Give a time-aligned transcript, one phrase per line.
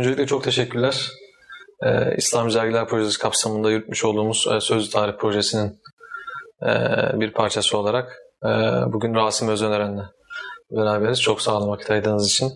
[0.00, 1.10] Öncelikle çok teşekkürler.
[1.82, 5.80] Ee, İslam Dergiler Projesi kapsamında yürütmüş olduğumuz e, Sözlü Tarih Projesi'nin
[6.62, 6.70] e,
[7.20, 8.48] bir parçası olarak e,
[8.92, 10.04] bugün Rasim Özöneren'le
[10.70, 11.22] beraberiz.
[11.22, 12.48] Çok sağ olun vakit ayırdığınız için.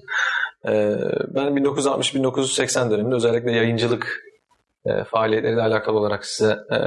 [0.67, 0.97] E,
[1.29, 4.23] ben 1960-1980 döneminde özellikle yayıncılık
[4.87, 6.79] e, faaliyetleriyle alakalı olarak size e,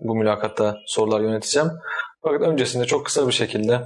[0.00, 1.68] bu mülakatta sorular yöneteceğim.
[2.22, 3.80] Fakat öncesinde çok kısa bir şekilde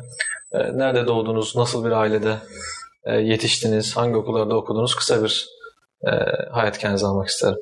[0.53, 2.35] e, nerede doğdunuz, nasıl bir ailede
[3.05, 5.58] e, yetiştiniz, hangi okullarda okudunuz kısa bir
[6.03, 6.11] e,
[6.51, 7.59] hayat hikayenizi almak isterim.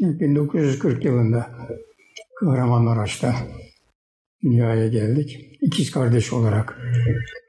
[0.00, 1.50] 1940 yılında
[2.40, 3.34] Kahramanmaraş'ta
[4.42, 5.56] dünyaya geldik.
[5.60, 6.78] İkiz kardeş olarak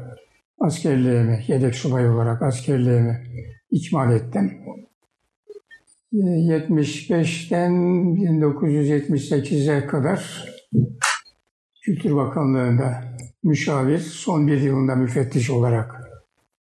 [0.58, 3.26] askerliğimi, yedek subay olarak askerliğimi
[3.70, 4.62] ikmal ettim.
[6.12, 7.72] 75'ten
[8.16, 10.44] 1978'e kadar
[11.82, 13.04] Kültür Bakanlığı'nda
[13.42, 15.90] müşavir, son bir yılında müfettiş olarak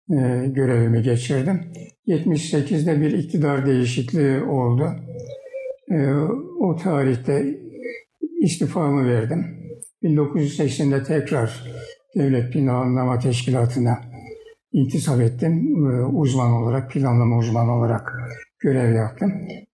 [0.09, 1.61] e, görevimi geçirdim.
[2.07, 4.89] 78'de bir iktidar değişikliği oldu.
[5.91, 6.13] E,
[6.59, 7.59] o tarihte
[8.41, 9.45] istifamı verdim.
[10.03, 11.75] 1980'de tekrar
[12.15, 14.01] Devlet Planlama Teşkilatı'na
[14.73, 15.85] intisap ettim.
[15.91, 18.13] E, uzman olarak, planlama uzmanı olarak
[18.59, 19.31] görev yaptım.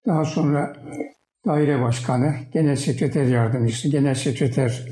[0.08, 0.74] Daha sonra
[1.46, 4.88] daire başkanı, genel sekreter yardımcısı, genel sekreter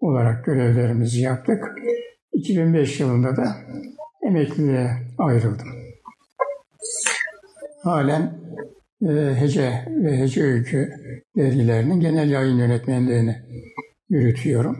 [0.00, 1.64] olarak görevlerimizi yaptık.
[2.32, 3.56] 2005 yılında da
[4.22, 5.68] emekliliğe ayrıldım.
[7.82, 8.40] Halen
[9.02, 10.90] e, Hece ve Hece Öykü
[11.36, 13.36] dergilerinin genel yayın yönetmenliğini
[14.08, 14.76] yürütüyorum.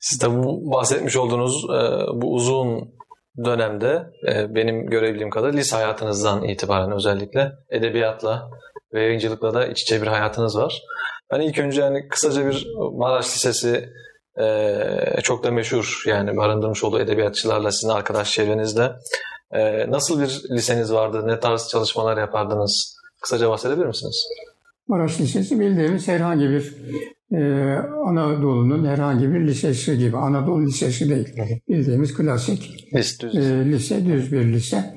[0.00, 1.80] Siz de bu bahsetmiş olduğunuz e,
[2.22, 2.97] bu uzun
[3.44, 8.50] dönemde e, benim görebildiğim kadar lise hayatınızdan itibaren özellikle edebiyatla
[8.94, 10.82] ve yayıncılıkla da iç içe bir hayatınız var.
[11.32, 13.88] Ben ilk önce yani kısaca bir Maraş Lisesi
[14.40, 18.92] e, çok da meşhur yani barındırmış olduğu edebiyatçılarla sizin arkadaş çevrenizde.
[19.52, 21.22] E, nasıl bir liseniz vardı?
[21.26, 22.98] Ne tarz çalışmalar yapardınız?
[23.20, 24.26] Kısaca bahsedebilir misiniz?
[24.88, 26.74] Maraş Lisesi bildiğimiz herhangi bir
[27.32, 27.38] e,
[28.06, 30.16] Anadolu'nun herhangi bir lisesi gibi.
[30.16, 31.28] Anadolu Lisesi değil.
[31.68, 33.36] Bildiğimiz klasik Lise, düz.
[33.36, 34.94] E, lise, düz bir lise.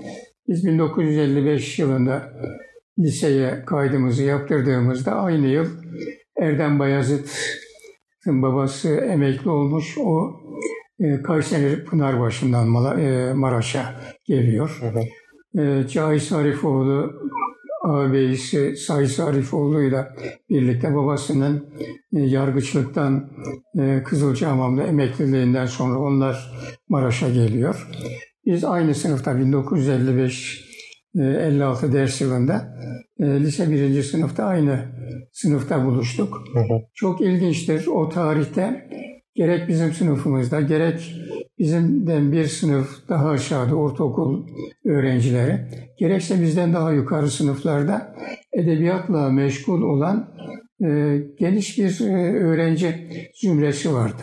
[0.47, 2.33] Biz 1955 yılında
[2.99, 5.65] liseye kaydımızı yaptırdığımızda aynı yıl
[6.37, 9.97] Erdem Bayazıt'ın babası emekli olmuş.
[9.97, 10.31] O
[10.99, 14.81] e, Kayseri Pınarbaşı'ndan e, Maraş'a geliyor.
[14.81, 14.99] Hı.
[15.61, 17.13] E, Cahit Arifoğlu
[17.83, 20.07] ağabeyisi Sayıs Arifoğlu ile
[20.49, 21.69] birlikte babasının
[22.15, 23.31] e, yargıçlıktan
[23.79, 26.51] e, Kızılcahamam'da emekliliğinden sonra onlar
[26.89, 27.87] Maraş'a geliyor.
[28.45, 30.71] Biz aynı sınıfta 1955
[31.15, 32.77] 56 e, ders yılında
[33.19, 34.85] lise birinci sınıfta aynı
[35.31, 36.41] sınıfta buluştuk.
[36.53, 36.81] Hı hı.
[36.93, 37.87] Çok ilginçtir.
[37.87, 38.89] O tarihte
[39.35, 41.15] gerek bizim sınıfımızda gerek
[41.59, 44.47] bizimden bir sınıf daha aşağıda ortaokul
[44.85, 45.59] öğrencileri,
[45.97, 48.15] gerekse bizden daha yukarı sınıflarda
[48.53, 50.35] edebiyatla meşgul olan
[50.83, 54.21] e, geniş bir e, öğrenci zümresi vardı.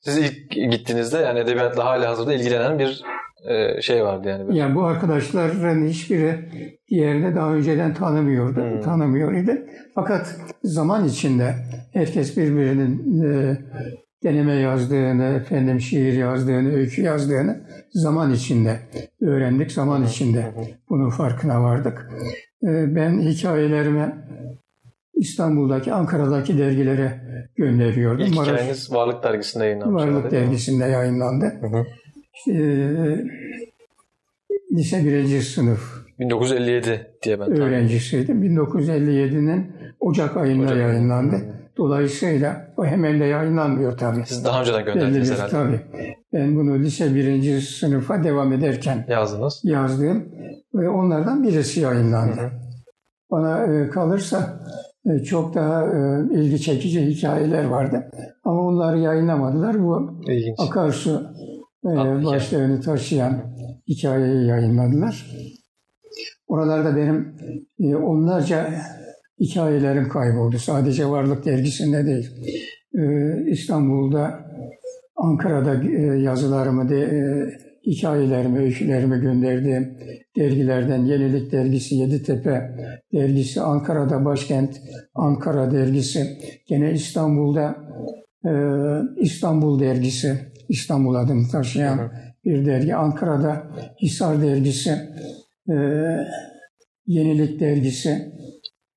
[0.00, 3.02] Siz ilk gittiğinizde yani edebiyatla hala hazırda ilgilenen bir
[3.80, 4.58] şey vardı yani.
[4.58, 6.38] Yani bu arkadaşların hiçbiri
[6.88, 8.80] diğerini daha önceden tanımıyordu, Hmm.
[8.80, 9.66] tanımıyor idi.
[9.94, 11.54] Fakat zaman içinde
[11.92, 13.58] herkes birbirinin e,
[14.24, 17.60] deneme yazdığını, efendim şiir yazdığını, öykü yazdığını
[17.92, 18.76] zaman içinde
[19.20, 20.52] öğrendik, zaman içinde
[20.90, 22.10] bunun farkına vardık.
[22.62, 24.14] E, ben hikayelerimi
[25.14, 27.20] İstanbul'daki, Ankara'daki dergilere
[27.56, 28.26] gönderiyordum.
[28.26, 30.02] İlk hikayeniz Varlık Dergisi'nde yayınlanmış.
[30.02, 31.44] Varlık dergisinde yayınlandı.
[31.60, 31.84] Hı hı.
[32.48, 32.54] E,
[34.72, 38.42] lise birinci sınıf 1957 diye ben öğrencisiydim.
[38.42, 41.36] 1957'nin Ocak ayında Ocak yayınlandı.
[41.76, 44.22] Dolayısıyla o hemen de yayınlanmıyor tabii.
[44.26, 45.50] Siz daha önceden gönderdiniz herhalde.
[45.50, 45.80] tabii.
[46.32, 49.60] Ben bunu lise birinci sınıfa devam ederken Yazdınız.
[49.64, 50.28] yazdığım
[50.74, 52.40] ve onlardan birisi yayınlandı.
[52.40, 52.50] Hı hı.
[53.30, 54.60] Bana e, kalırsa
[55.06, 58.10] e, çok daha e, ilgi çekici hikayeler vardı.
[58.44, 59.82] Ama onları yayınlamadılar.
[59.82, 60.56] Bu İlginç.
[60.58, 61.30] Akarsu
[61.92, 63.54] e, başlığını taşıyan
[63.88, 65.26] hikayeyi yayınladılar.
[66.48, 67.36] Oralarda benim
[67.80, 68.70] e, onlarca
[69.40, 70.58] hikayelerim kayboldu.
[70.58, 72.30] Sadece Varlık Dergisi'nde değil.
[72.94, 73.02] E,
[73.50, 74.46] İstanbul'da,
[75.16, 77.20] Ankara'da e, yazılarımı, de, e,
[77.86, 79.98] hikayelerimi, öykülerimi gönderdiğim
[80.36, 82.76] dergilerden Yenilik Dergisi, Yeditepe
[83.12, 84.80] Dergisi, Ankara'da Başkent
[85.14, 86.38] Ankara Dergisi,
[86.68, 87.76] gene İstanbul'da
[89.16, 92.10] İstanbul Dergisi, İstanbul adını taşıyan Hı
[92.46, 92.94] bir dergi.
[92.94, 93.66] Ankara'da
[94.02, 94.90] Hisar Dergisi,
[95.68, 95.74] e,
[97.06, 98.32] Yenilik Dergisi,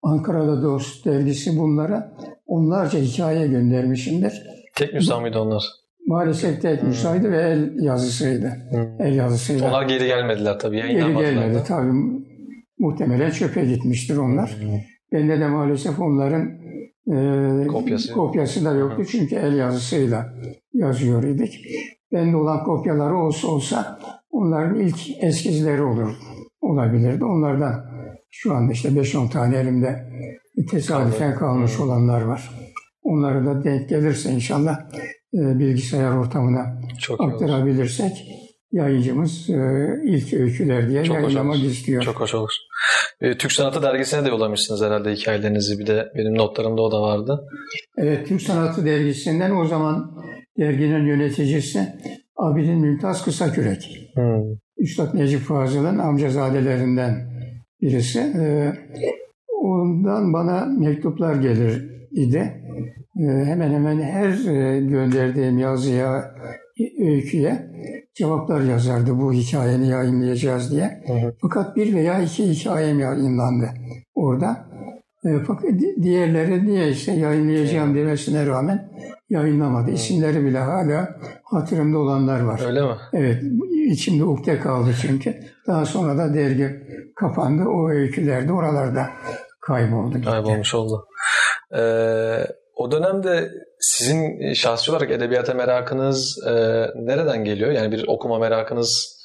[0.04, 2.12] Ankara'da Dost Dergisi bunlara
[2.48, 4.44] onlarca hikaye göndermişimdir.
[4.76, 5.64] Tek mıydı onlar?
[6.08, 8.48] Maalesef tek müsaydı ve el yazısıydı.
[8.48, 8.90] Hı.
[9.00, 9.66] El yazısıydı.
[9.66, 10.76] Onlar geri gelmediler tabii.
[10.76, 11.56] Geri gelmedi.
[11.56, 11.64] da.
[11.64, 11.92] Tabii
[12.80, 14.56] muhtemelen çöpe gitmiştir onlar.
[15.12, 16.50] Bende de maalesef onların
[17.64, 18.14] e, Kopyası.
[18.14, 19.04] kopyası da yoktu.
[19.12, 20.34] Çünkü el yazısıyla
[20.80, 21.66] yazıyor idik.
[22.12, 24.00] Bende olan kopyaları olsa olsa
[24.32, 26.10] onların ilk eskizleri olur
[26.62, 27.26] olabilirdi.
[27.26, 27.86] Onlardan
[28.30, 30.10] şu anda işte 5-10 tane elimde
[30.72, 32.50] tesadüfen kalmış olanlar var.
[33.04, 34.80] Onları da denk gelirse inşallah
[35.34, 38.28] e, bilgisayar ortamına Çok aktarabilirsek
[38.72, 39.54] yayıncımız e,
[40.04, 42.04] ilk öyküler diye Çok yayınlamak istiyor.
[42.04, 42.52] Çok hoş olur.
[43.22, 45.80] E, Türk Sanatı Dergisi'ne de yollamışsınız herhalde hikayelerinizi.
[45.80, 47.48] Bir de benim notlarımda o da vardı.
[47.98, 50.12] Evet, Türk Sanatı Dergisi'nden o zaman
[50.58, 51.88] derginin yöneticisi
[52.38, 54.10] Abidin Mümtaz Kısakürek.
[54.16, 54.44] Hmm.
[54.78, 57.30] Üstad Necip Fazıl'ın amcazadelerinden
[57.82, 58.20] birisi.
[58.20, 58.74] Ee,
[59.64, 62.64] ondan bana mektuplar gelir idi.
[63.20, 66.36] Ee, hemen hemen her e, gönderdiğim yazıya,
[67.00, 67.70] öyküye
[68.14, 71.04] cevaplar yazardı bu hikayeni yayınlayacağız diye.
[71.08, 71.34] Hı hı.
[71.42, 73.70] Fakat bir veya iki hikayem yayınlandı
[74.16, 74.70] orada.
[75.26, 78.90] E, fakat di- diğerleri niye işte yayınlayacağım demesine rağmen
[79.30, 79.92] yayınlamadı.
[79.92, 82.62] İsimleri bile hala hatırımda olanlar var.
[82.68, 82.94] Öyle mi?
[83.14, 83.44] Evet,
[83.92, 85.36] içimde ukde kaldı çünkü.
[85.68, 86.80] Daha sonra da dergi
[87.16, 87.64] kapandı.
[87.64, 89.10] O öyküler de oralarda
[89.62, 90.18] kayboldu.
[90.18, 90.30] gitti.
[90.30, 91.06] Kaybolmuş oldu.
[91.78, 91.80] Ee,
[92.80, 96.52] o dönemde sizin şahsi olarak edebiyata merakınız e,
[96.96, 97.72] nereden geliyor?
[97.72, 99.20] Yani bir okuma merakınız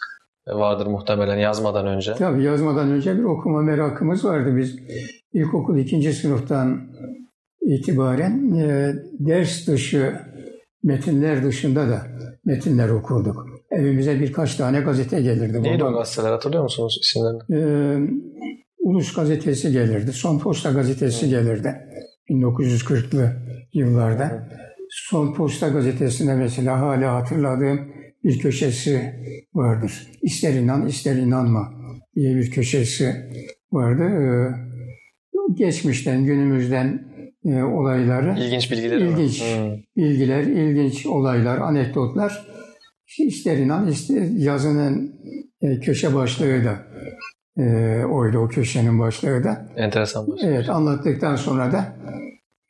[0.49, 2.15] vardır muhtemelen yazmadan önce.
[2.15, 4.57] Tabii yazmadan önce bir okuma merakımız vardı.
[4.57, 4.77] Biz
[5.33, 6.81] ilkokul ikinci sınıftan
[7.63, 10.15] itibaren e, ders dışı
[10.83, 12.03] metinler dışında da
[12.45, 13.37] metinler okurduk.
[13.71, 15.63] Evimize birkaç tane gazete gelirdi.
[15.63, 17.43] Neydi o Babam- gazeteler hatırlıyor musunuz isimlerini?
[17.53, 18.11] Ee,
[18.79, 20.13] Ulus gazetesi gelirdi.
[20.13, 21.75] Son Posta gazetesi gelirdi.
[22.31, 23.33] 1940'lı
[23.73, 24.49] yıllarda.
[24.91, 27.81] Son Posta gazetesinde mesela hala hatırladığım
[28.25, 29.15] bir köşesi
[29.55, 30.07] vardır.
[30.23, 31.75] İster inan ister inanma
[32.17, 33.15] diye bir köşesi
[33.73, 34.03] vardı.
[34.03, 34.65] Ee,
[35.55, 37.05] geçmişten günümüzden
[37.45, 39.41] e, olayları İlginç bilgileri İlginç.
[39.41, 39.47] mi?
[39.47, 40.05] Hmm.
[40.05, 42.47] bilgiler, ilginç olaylar, anekdotlar.
[43.19, 45.15] İster inan, ister yazının
[45.63, 46.87] e, köşe başlığı da
[47.59, 49.67] e, oydu, o köşenin başlığı da.
[49.77, 50.37] Enteresan.
[50.41, 50.51] şey.
[50.51, 51.97] Evet, anlattıktan sonra da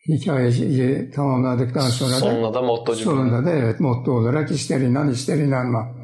[0.08, 5.38] hikayeyi tamamladıktan sonra da Sonuna da motto sonunda da evet motto olarak ister inan, ister
[5.38, 5.94] inanma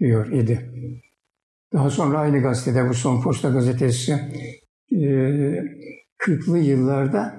[0.00, 0.70] diyor idi.
[1.72, 4.12] Daha sonra aynı gazetede bu Son Posta gazetesi
[4.92, 4.96] e,
[6.18, 7.34] 40'lı yıllarda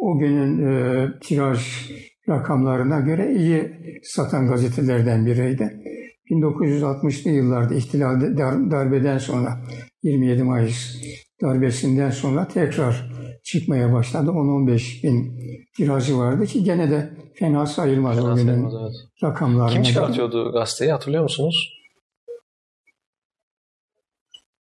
[0.00, 1.90] o günün e, tiraj
[2.28, 3.72] rakamlarına göre iyi
[4.02, 5.82] satan gazetelerden biriydi.
[6.30, 9.60] 1960'lı yıllarda ihtilal dar- darbeden sonra
[10.02, 10.96] 27 Mayıs
[11.42, 13.10] darbesinden sonra tekrar
[13.44, 14.30] çıkmaya başladı.
[14.30, 15.38] 10-15 bin
[15.76, 18.92] tirajı vardı ki gene de fena sayılmaz o Fena günün sayılmaz, evet.
[19.22, 19.74] rakamlarına.
[19.74, 21.78] Kim çıkartıyordu gazeteyi hatırlıyor musunuz?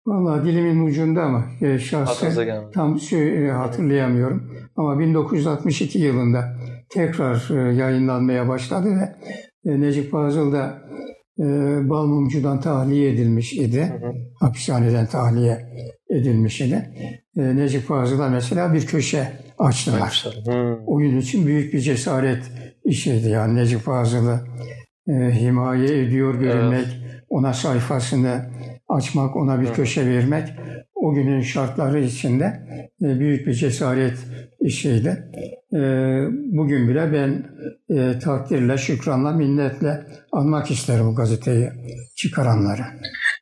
[0.05, 4.51] Vallahi dilimin ucunda ama e, şahsen tam e, hatırlayamıyorum.
[4.75, 6.57] Ama 1962 yılında
[6.89, 9.15] tekrar e, yayınlanmaya başladı ve
[9.71, 10.81] e, Necip Fazıl da
[11.39, 11.43] e,
[11.89, 13.81] Balmumcu'dan tahliye edilmiş idi.
[13.81, 14.13] Hı hı.
[14.39, 15.65] Hapishaneden tahliye
[16.09, 16.89] edilmiş idi.
[17.37, 20.25] E, Necip Fazıl'a mesela bir köşe açtılar.
[20.45, 20.79] Hı.
[20.87, 22.51] O gün için büyük bir cesaret
[22.85, 23.29] işiydi.
[23.29, 24.39] Yani Necip Fazıl'ı
[25.07, 26.87] e, himaye ediyor görünmek,
[27.29, 28.45] ona sayfasını
[28.89, 30.47] açmak, ona bir köşe vermek
[31.01, 32.43] o günün şartları içinde
[33.01, 34.17] e, büyük bir cesaret
[34.59, 35.31] işiydi.
[35.73, 35.79] E,
[36.51, 37.45] bugün bile ben
[37.97, 41.69] e, takdirle, şükranla, minnetle anmak isterim bu gazeteyi
[42.15, 42.81] çıkaranları.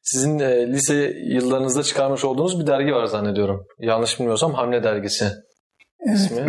[0.04, 3.66] Sizin e, lise yıllarınızda çıkarmış olduğunuz bir dergi var zannediyorum.
[3.80, 5.25] Yanlış bilmiyorsam Hamle Dergisi
[6.13, 6.46] ismi.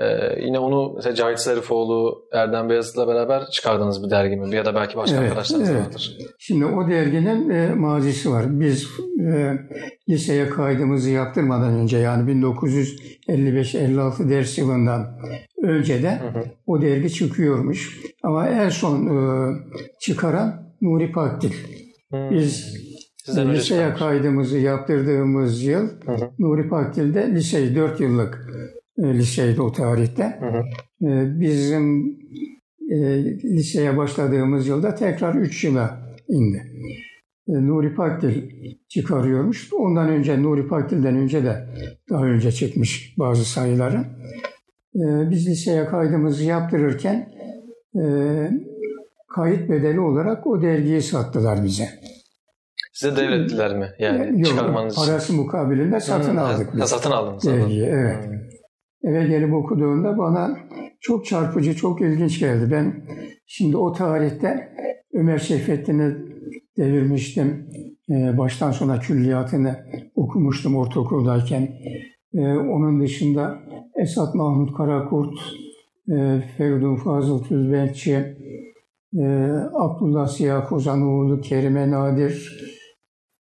[0.00, 0.06] E,
[0.44, 4.56] yine onu mesela Cahit Zarifoğlu, Erdem Beyazıt'la beraber çıkardığınız bir dergi mi?
[4.56, 5.86] Ya da belki başka Evet, arkadaşlarınız evet.
[5.86, 6.18] vardır.
[6.38, 8.60] Şimdi o derginin e, mazisi var.
[8.60, 8.86] Biz
[9.20, 9.52] e,
[10.08, 15.18] liseye kaydımızı yaptırmadan önce yani 1955-56 ders yılından
[15.62, 16.44] önce de Hı hı.
[16.66, 18.00] o dergi çıkıyormuş.
[18.22, 19.18] Ama en son e,
[20.00, 21.52] çıkaran Nuri Pakdil.
[22.12, 22.28] Hı.
[22.30, 22.80] Biz
[23.24, 26.30] Sizden liseye kaydımızı yaptırdığımız yıl Hı hı.
[26.38, 28.50] Nuri Pakdil'de liseyi 4 yıllık
[28.98, 30.38] liseydi o tarihte.
[30.40, 30.62] Hı hı.
[31.10, 32.16] E, bizim
[32.90, 32.96] e,
[33.44, 36.62] liseye başladığımız yılda tekrar 3 yıla indi.
[37.48, 38.50] E, Nuri Pakdil
[38.88, 39.72] çıkarıyormuş.
[39.72, 41.66] Ondan önce Nuri Pakdil'den önce de
[42.10, 44.04] daha önce çıkmış bazı sayıları.
[44.94, 47.32] E, biz liseye kaydımızı yaptırırken
[47.94, 48.04] e,
[49.34, 51.88] kayıt bedeli olarak o dergiyi sattılar bize.
[52.92, 53.88] Size devrettiler mi?
[53.98, 55.06] Yani Yok, çıkarmanız için.
[55.06, 56.84] parası mukabilinde satın Hı, aldık ha, biz.
[56.84, 57.44] Satın aldınız.
[57.44, 58.26] Dergiyi, evet.
[58.26, 58.49] Hı.
[59.04, 60.58] Eve gelip okuduğumda bana
[61.00, 62.68] çok çarpıcı, çok ilginç geldi.
[62.72, 63.04] Ben
[63.46, 64.68] şimdi o tarihte
[65.12, 66.14] Ömer Seyfettin'i
[66.76, 67.66] devirmiştim.
[68.10, 69.76] Ee, baştan sona külliyatını
[70.14, 71.68] okumuştum ortaokuldayken.
[72.34, 73.58] Ee, onun dışında
[73.96, 75.34] Esat Mahmut Karakurt,
[76.08, 78.36] e, Feridun Fazıl Tüzbentçi,
[79.18, 79.24] e,
[79.74, 82.60] Abdullah Siyah Kozanoğlu, Kerime Nadir,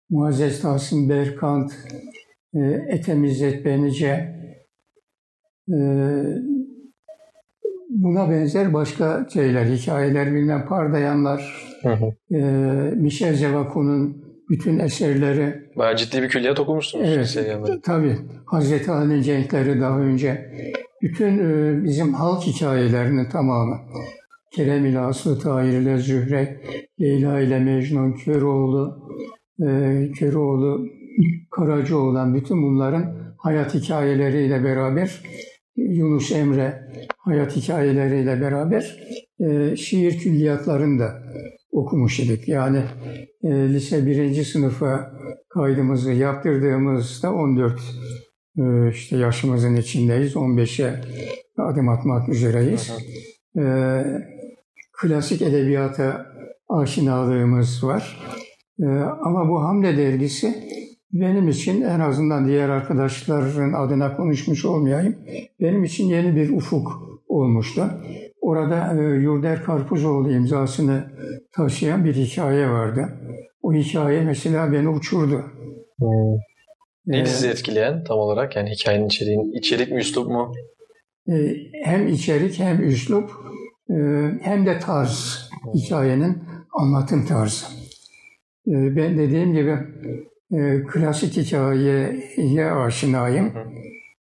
[0.09, 1.71] Muazzez Tahsin Berkant,
[2.53, 4.40] e, İzzet Benice,
[7.89, 12.35] buna benzer başka şeyler, hikayeler bilmem Pardayanlar, Hı hı.
[12.35, 12.41] e,
[12.95, 14.17] Michel Zevako'nun
[14.49, 17.07] bütün eserleri, Bayağı ciddi bir külliyat okumuşsunuz.
[17.37, 20.51] evet tabii Hazreti Ali'nin cenkleri daha önce,
[21.01, 23.75] bütün e, bizim halk hikayelerinin tamamı,
[24.55, 26.61] Kerem ile Aslı Tahir ile Zühre,
[27.01, 29.09] Leyla ile Mecnun, Köroğlu,
[29.67, 29.67] e,
[30.11, 30.87] Köroğlu,
[31.51, 33.05] Karacaoğlan bütün bunların
[33.37, 35.21] hayat hikayeleriyle beraber
[35.75, 38.99] Yunus Emre hayat hikayeleriyle beraber
[39.39, 41.23] e, şiir külliyatlarını da
[41.71, 42.47] okumuş idik.
[42.47, 42.83] Yani
[43.43, 45.11] e, lise birinci sınıfa
[45.49, 47.81] kaydımızı yaptırdığımızda 14
[48.57, 50.35] e, işte yaşımızın içindeyiz.
[50.35, 51.01] 15'e
[51.57, 52.91] adım atmak üzereyiz.
[53.57, 53.63] E,
[55.01, 56.25] klasik edebiyata
[56.69, 58.19] aşinalığımız var.
[58.79, 58.85] E,
[59.21, 60.55] ama bu Hamle dergisi
[61.13, 65.15] benim için en azından diğer arkadaşların adına konuşmuş olmayayım.
[65.61, 66.91] Benim için yeni bir ufuk
[67.27, 67.85] olmuştu.
[68.41, 71.03] Orada e, Yurder Karpuzoğlu imzasını
[71.51, 73.09] taşıyan bir hikaye vardı.
[73.61, 75.43] O hikaye mesela beni uçurdu.
[75.99, 76.05] Hı.
[77.07, 78.55] Neydi Ee, sizi etkileyen tam olarak?
[78.55, 80.51] Yani hikayenin içeriğin, içerik mi, üslup mu?
[81.29, 83.31] e, hem içerik hem üslup
[83.89, 83.95] e,
[84.41, 86.37] hem de tarz hikayenin
[86.73, 87.65] anlatım tarzı.
[88.67, 89.77] E, ben dediğim gibi
[90.51, 93.53] e, klasik hikayeye aşinayım.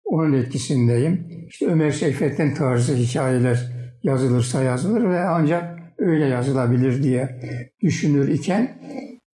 [0.05, 1.27] Onun etkisindeyim.
[1.47, 3.71] İşte Ömer Seyfettin tarzı hikayeler
[4.03, 7.39] yazılırsa yazılır ve ancak öyle yazılabilir diye
[7.81, 8.81] düşünür iken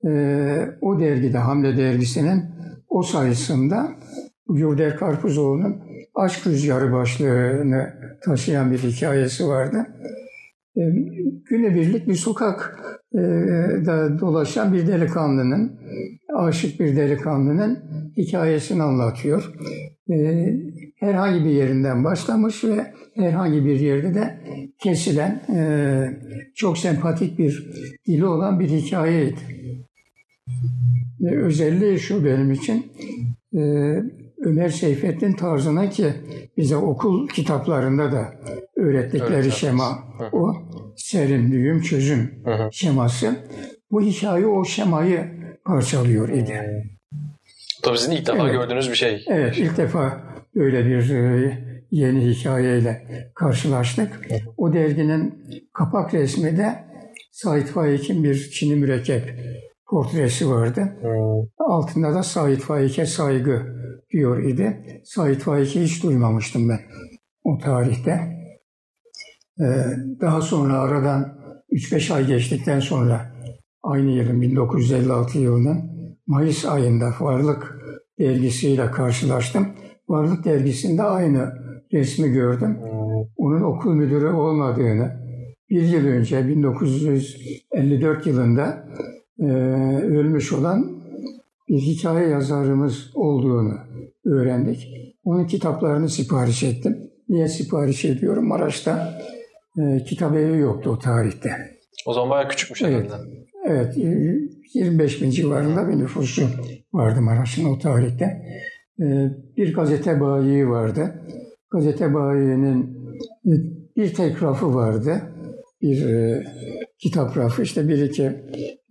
[0.04, 0.10] e,
[0.80, 2.44] o dergide Hamle dergisinin
[2.88, 3.92] o sayısında
[4.54, 5.82] Yurder Karpuzoğlu'nun
[6.14, 7.94] Aşk Rüzgarı başlığını
[8.24, 9.86] taşıyan bir hikayesi vardı.
[10.76, 10.82] E,
[11.44, 12.80] günübirlik bir sokak
[13.86, 15.80] da dolaşan bir delikanlının,
[16.36, 17.78] aşık bir delikanlının
[18.16, 19.52] hikayesini anlatıyor.
[20.10, 20.46] E,
[20.96, 24.40] herhangi bir yerinden başlamış ve herhangi bir yerde de
[24.78, 25.62] kesilen e,
[26.54, 27.70] çok sempatik bir
[28.06, 29.40] dili olan bir hikayeydi.
[31.20, 32.86] E, özelliği şu benim için,
[33.54, 33.60] e,
[34.44, 36.12] Ömer Seyfettin tarzına ki
[36.56, 38.34] bize okul kitaplarında da
[38.76, 39.98] öğrettikleri Evet, şema
[40.32, 40.52] o
[40.96, 43.36] serim, düğüm, çözüm şeması.
[43.90, 45.24] Bu hikaye o şemayı
[45.64, 46.84] parçalıyor idi.
[47.82, 48.52] Tabii sizin ilk defa Evet.
[48.52, 49.24] gördüğünüz bir şey.
[49.28, 50.20] Evet ilk defa
[50.54, 51.58] böyle bir e,
[51.90, 54.28] yeni hikayeyle karşılaştık.
[54.56, 55.34] O derginin
[55.72, 56.84] kapak resmi de
[57.32, 59.34] Sait Faik'in bir Çin'i mürekkep
[59.90, 60.96] portresi vardı.
[61.58, 63.66] Altında da Sait Faik'e saygı
[64.10, 65.00] diyor idi.
[65.04, 66.80] Sait Faik'i hiç duymamıştım ben
[67.44, 68.10] o tarihte.
[69.60, 69.64] Ee,
[70.20, 71.40] daha sonra aradan
[71.72, 73.32] 3-5 ay geçtikten sonra
[73.82, 75.90] aynı yılın 1956 yılının
[76.26, 77.80] Mayıs ayında Varlık
[78.18, 79.68] dergisiyle karşılaştım.
[80.08, 81.52] Varlık dergisinde aynı
[81.92, 82.78] resmi gördüm.
[83.36, 85.20] Onun okul müdürü olmadığını,
[85.70, 88.88] bir yıl önce 1954 yılında
[89.40, 89.44] e,
[90.04, 91.00] ölmüş olan
[91.68, 93.74] bir hikaye yazarımız olduğunu
[94.24, 94.88] öğrendik.
[95.24, 97.10] Onun kitaplarını sipariş ettim.
[97.28, 98.48] Niye sipariş ediyorum?
[98.48, 99.20] Maraş'ta
[99.78, 101.50] e, kitap evi yoktu o tarihte.
[102.06, 103.10] O zaman bayağı küçükmüş Evet.
[103.10, 103.30] herhalde.
[103.66, 104.34] Evet, e,
[104.74, 106.42] 25 bin civarında bir nüfusu
[106.92, 108.24] vardı Maraş'ın o tarihte.
[109.00, 109.04] E,
[109.56, 111.22] Bir gazete bayi vardı.
[111.70, 112.98] Gazete bayinin
[113.96, 115.22] bir tek rafı vardı.
[115.82, 116.44] Bir e,
[117.00, 118.22] kitap rafı, işte bir iki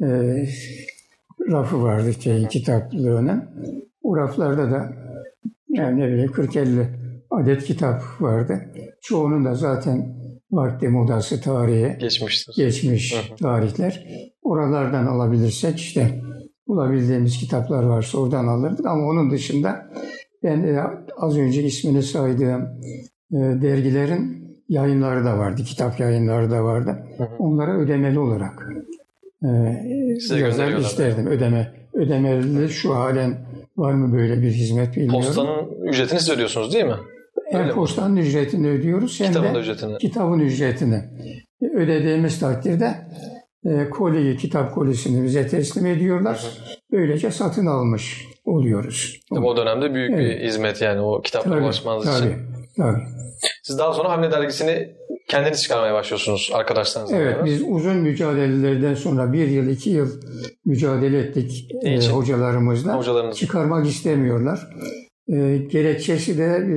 [0.01, 0.07] e,
[1.51, 3.43] rafı vardı şeyin kitaplığının.
[4.03, 4.93] O raflarda da
[5.69, 6.85] yani ne bileyim 40-50
[7.31, 8.65] adet kitap vardı.
[9.01, 10.15] Çoğunun da zaten
[10.51, 12.53] vakti modası tarihi Geçmiştir.
[12.55, 13.37] geçmiş Hı hı.
[13.37, 14.07] tarihler.
[14.43, 16.21] Oralardan alabilirsek işte
[16.67, 19.89] bulabildiğimiz kitaplar varsa oradan alırdık ama onun dışında
[20.43, 20.79] ben e,
[21.17, 22.61] az önce ismini saydığım
[23.31, 26.97] e, dergilerin yayınları da vardı, kitap yayınları da vardı.
[27.17, 27.29] Hı hı.
[27.39, 28.69] Onlara ödemeli olarak
[29.43, 29.47] e,
[30.39, 31.27] yazar isterdim.
[31.27, 33.37] Ödeme, ödemeli şu halen
[33.77, 35.21] var mı böyle bir hizmet bilmiyorum.
[35.25, 36.95] Postanın ücretini siz ödüyorsunuz değil mi?
[37.51, 37.75] Hem öyle mi?
[37.75, 39.97] postanın ücretini ödüyoruz hem Kitabın de ücretini.
[39.97, 41.03] kitabın ücretini
[41.75, 42.95] ödediğimiz takdirde
[43.65, 46.45] e, koliyi, kitap kolisini bize teslim ediyorlar.
[46.91, 49.19] Böylece satın almış oluyoruz.
[49.29, 50.43] Tabii o dönemde büyük bir Evet.
[50.43, 52.37] hizmet yani o kitaplara Tabii, ulaşmanız tabii, için.
[52.77, 53.01] tabii.
[53.69, 54.95] Siz daha sonra Hamle dergisini
[55.27, 57.45] kendiniz çıkarmaya başlıyorsunuz arkadaşlarınızla Evet, beraber.
[57.45, 60.21] biz uzun mücadelelerden sonra bir yıl, iki yıl
[60.65, 62.97] mücadele ettik e, hocalarımızla.
[62.97, 63.37] Hocalarınız.
[63.37, 64.67] Çıkarmak istemiyorlar.
[65.27, 66.75] E, gerekçesi de e,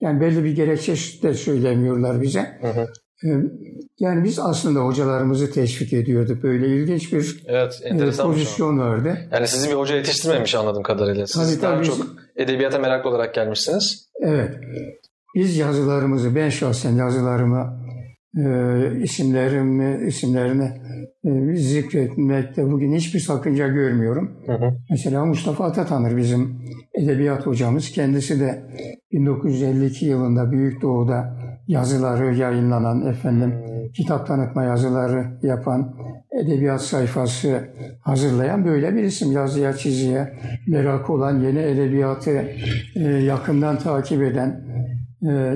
[0.00, 2.58] yani belli bir gerekçe de söylemiyorlar bize.
[2.60, 2.88] Hı hı.
[3.24, 3.28] E,
[3.98, 6.42] yani biz aslında hocalarımızı teşvik ediyorduk.
[6.42, 9.18] Böyle ilginç bir Evet, e, enteresan pozisyon vardı.
[9.32, 11.26] Yani sizi bir hoca yetiştirmemiş anladığım kadarıyla.
[11.26, 11.86] Siz Tabii, daha tabii.
[11.86, 11.98] çok
[12.36, 14.08] edebiyata meraklı olarak gelmişsiniz.
[14.20, 14.54] Evet.
[15.36, 17.80] Biz yazılarımızı, ben şahsen yazılarımı,
[18.36, 18.42] e,
[19.02, 20.70] isimlerimi, isimlerini
[21.24, 24.30] e, zikretmekte bugün hiçbir sakınca görmüyorum.
[24.46, 24.74] Hı hı.
[24.90, 26.58] Mesela Mustafa Atatanır bizim
[26.94, 27.90] edebiyat hocamız.
[27.90, 28.62] Kendisi de
[29.12, 31.36] 1952 yılında Büyük Doğu'da
[31.68, 33.54] yazıları yayınlanan, efendim
[33.94, 35.96] kitap tanıtma yazıları yapan,
[36.44, 37.68] edebiyat sayfası
[38.00, 39.32] hazırlayan böyle bir isim.
[39.32, 40.32] Yazıya, çiziye
[40.66, 42.48] merakı olan, yeni edebiyatı
[42.96, 44.66] e, yakından takip eden,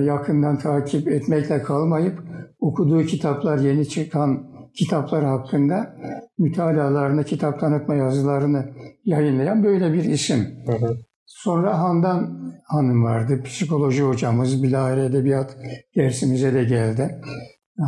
[0.05, 2.19] yakından takip etmekle kalmayıp
[2.59, 5.95] okuduğu kitaplar, yeni çıkan kitaplar hakkında
[6.37, 8.65] mütalalarını, kitap tanıtma yazılarını
[9.05, 10.47] yayınlayan böyle bir isim.
[10.65, 10.97] Hı hı.
[11.25, 15.57] Sonra Handan Hanım vardı, psikoloji hocamız, bilahare edebiyat
[15.95, 17.21] dersimize de geldi.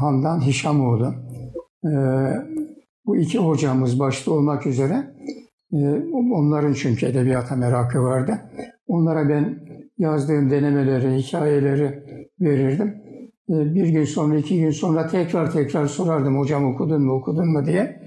[0.02, 1.14] Handan Hişamoğlu.
[1.86, 1.90] Ee,
[3.06, 5.14] bu iki hocamız başta olmak üzere,
[5.74, 5.78] e,
[6.34, 8.40] onların çünkü edebiyata merakı vardı.
[8.88, 9.60] Onlara ben
[10.04, 12.04] yazdığım denemeleri, hikayeleri
[12.42, 12.96] verirdim.
[13.50, 17.66] Ee, bir gün sonra, iki gün sonra tekrar tekrar sorardım hocam okudun mu, okudun mu
[17.66, 18.04] diye.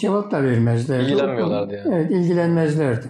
[0.00, 1.04] Cevap da vermezlerdi.
[1.04, 1.94] İlgilenmiyorlardı yani.
[1.94, 3.06] Evet, ilgilenmezlerdi.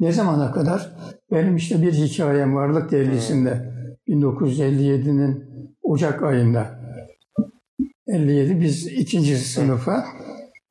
[0.00, 0.92] Ne zamana kadar?
[1.32, 3.74] Benim işte bir hikayem Varlık Dergisi'nde
[4.08, 5.44] 1957'nin
[5.82, 6.80] Ocak ayında
[8.06, 10.04] 57 biz ikinci sınıfa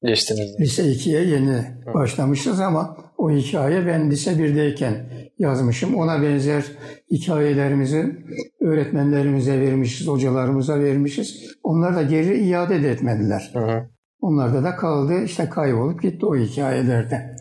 [0.04, 0.60] Geçtiniz.
[0.60, 1.62] lise 2'ye yeni
[1.94, 4.94] başlamışız ama o hikaye ben lise 1'deyken
[5.40, 5.96] yazmışım.
[5.96, 6.66] Ona benzer
[7.12, 8.26] hikayelerimizi
[8.62, 11.56] öğretmenlerimize vermişiz, hocalarımıza vermişiz.
[11.64, 13.52] Onlar da geri iade de etmediler.
[13.54, 13.90] Hı hı.
[14.22, 17.36] Onlarda da kaldı, işte kaybolup gitti o hikayelerde.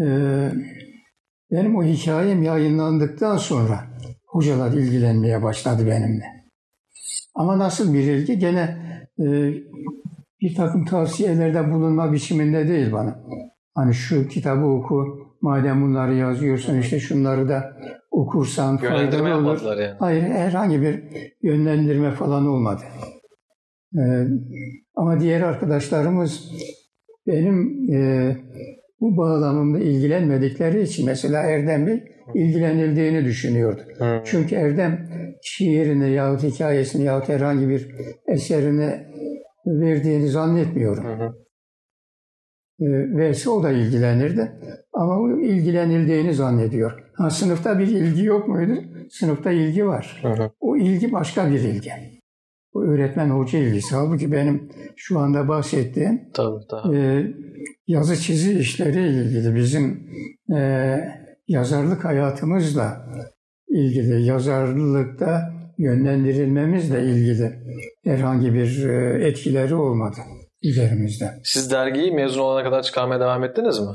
[0.00, 0.50] Ee,
[1.50, 3.80] benim o hikayem yayınlandıktan sonra
[4.26, 6.24] hocalar ilgilenmeye başladı benimle.
[7.34, 8.38] Ama nasıl bir ilgi?
[8.38, 8.76] Gene
[9.18, 9.24] e,
[10.40, 13.20] bir takım tavsiyelerde bulunma biçiminde değil bana.
[13.74, 17.76] Hani şu kitabı oku, madem bunları yazıyorsun işte şunları da
[18.10, 19.60] okursan faydalı olur.
[19.78, 19.96] yani.
[19.98, 21.04] Hayır, herhangi bir
[21.42, 22.82] yönlendirme falan olmadı.
[23.98, 24.26] Ee,
[24.94, 26.50] ama diğer arkadaşlarımız
[27.26, 28.36] benim e,
[29.00, 32.04] bu bağlamımda ilgilenmedikleri için mesela Erdem Bey
[32.34, 33.82] ilgilenildiğini düşünüyordu.
[33.98, 34.22] Hı.
[34.24, 35.08] Çünkü Erdem
[35.42, 37.94] şiirini yahut hikayesini yahut herhangi bir
[38.26, 38.90] eserini
[39.66, 41.04] verdiğini zannetmiyorum.
[41.04, 41.24] Hı hı.
[41.24, 41.43] E,
[42.80, 44.52] verse o da ilgilenirdi.
[44.92, 47.04] Ama o ilgilenildiğini zannediyor.
[47.14, 48.72] Ha, sınıfta bir ilgi yok muydu?
[49.10, 50.18] Sınıfta ilgi var.
[50.22, 50.50] Hı hı.
[50.60, 51.90] O ilgi başka bir ilgi.
[52.74, 53.94] Bu öğretmen hoca ilgisi.
[53.94, 56.96] Halbuki benim şu anda bahsettiğim Tabii tabii.
[56.98, 57.26] e,
[57.86, 60.10] yazı çizi işleri ilgili bizim
[60.56, 60.98] e,
[61.48, 63.06] yazarlık hayatımızla
[63.68, 67.52] ilgili, yazarlıkta yönlendirilmemizle ilgili
[68.04, 70.16] herhangi bir e, etkileri olmadı.
[70.64, 71.40] Üzerimizde.
[71.44, 73.86] Siz dergiyi mezun olana kadar çıkarmaya devam ettiniz mi?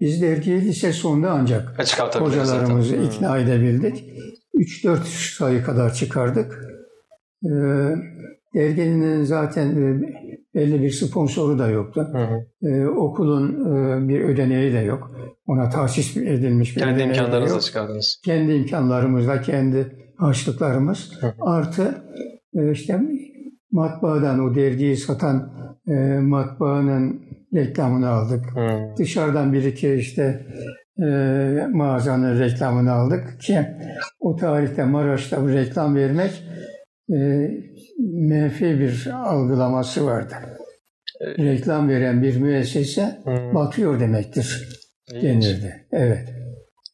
[0.00, 3.04] Biz dergiyi lise sonunda ancak çıkartabildiniz hocalarımızı zaten.
[3.04, 4.04] ikna edebildik.
[4.54, 4.98] 3-4
[5.38, 6.64] sayı kadar çıkardık.
[7.44, 7.48] Ee,
[8.54, 10.00] derginin zaten e,
[10.54, 12.08] belli bir sponsoru da yoktu.
[12.12, 12.68] Hı hı.
[12.68, 15.10] Ee, okulun e, bir ödeneği de yok.
[15.46, 18.20] Ona tahsis edilmiş bir Kendi imkanlarınızla çıkardınız.
[18.24, 21.34] Kendi imkanlarımızla, kendi harçlıklarımız Hı.
[21.40, 22.04] artı
[22.54, 23.00] e, işte
[23.72, 25.52] matbaadan o dergiyi satan
[25.88, 27.22] e, matbaanın
[27.54, 28.44] reklamını aldık.
[28.54, 28.94] Hı.
[28.98, 30.46] Dışarıdan bir iki işte
[30.98, 31.06] e,
[31.70, 33.66] mağazanın reklamını aldık ki
[34.20, 36.44] o tarihte Maraş'ta bu reklam vermek
[37.12, 37.50] e,
[37.98, 40.34] menfi bir algılaması vardı.
[41.38, 43.54] Reklam veren bir müessese Hı.
[43.54, 44.78] batıyor demektir
[45.22, 45.86] denirdi.
[45.92, 46.37] Evet.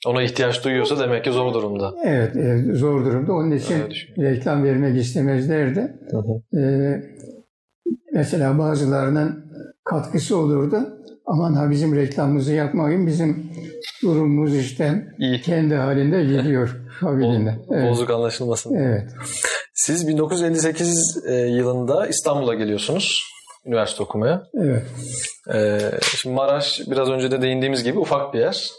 [0.07, 1.95] Ona ihtiyaç duyuyorsa demek ki zor durumda.
[2.05, 3.33] Evet, e, zor durumda.
[3.33, 3.83] Onun için
[4.19, 5.97] reklam vermek istemezlerdi.
[6.11, 6.59] Hı hı.
[6.61, 6.63] E,
[8.13, 9.45] mesela bazılarının
[9.85, 10.79] katkısı olurdu.
[11.27, 13.51] Aman ha bizim reklamımızı yapmayın, bizim
[14.03, 15.41] durumumuz işte İyi.
[15.41, 17.55] kendi halinde gidiyor kabiliğinde.
[17.71, 17.91] Evet.
[17.91, 18.75] Bozuk anlaşılmasın.
[18.75, 19.11] evet.
[19.75, 23.23] Siz 1958 e, yılında İstanbul'a geliyorsunuz
[23.67, 24.43] üniversite okumaya.
[24.55, 24.83] Evet.
[25.55, 28.71] E, şimdi Maraş biraz önce de değindiğimiz gibi ufak bir yer.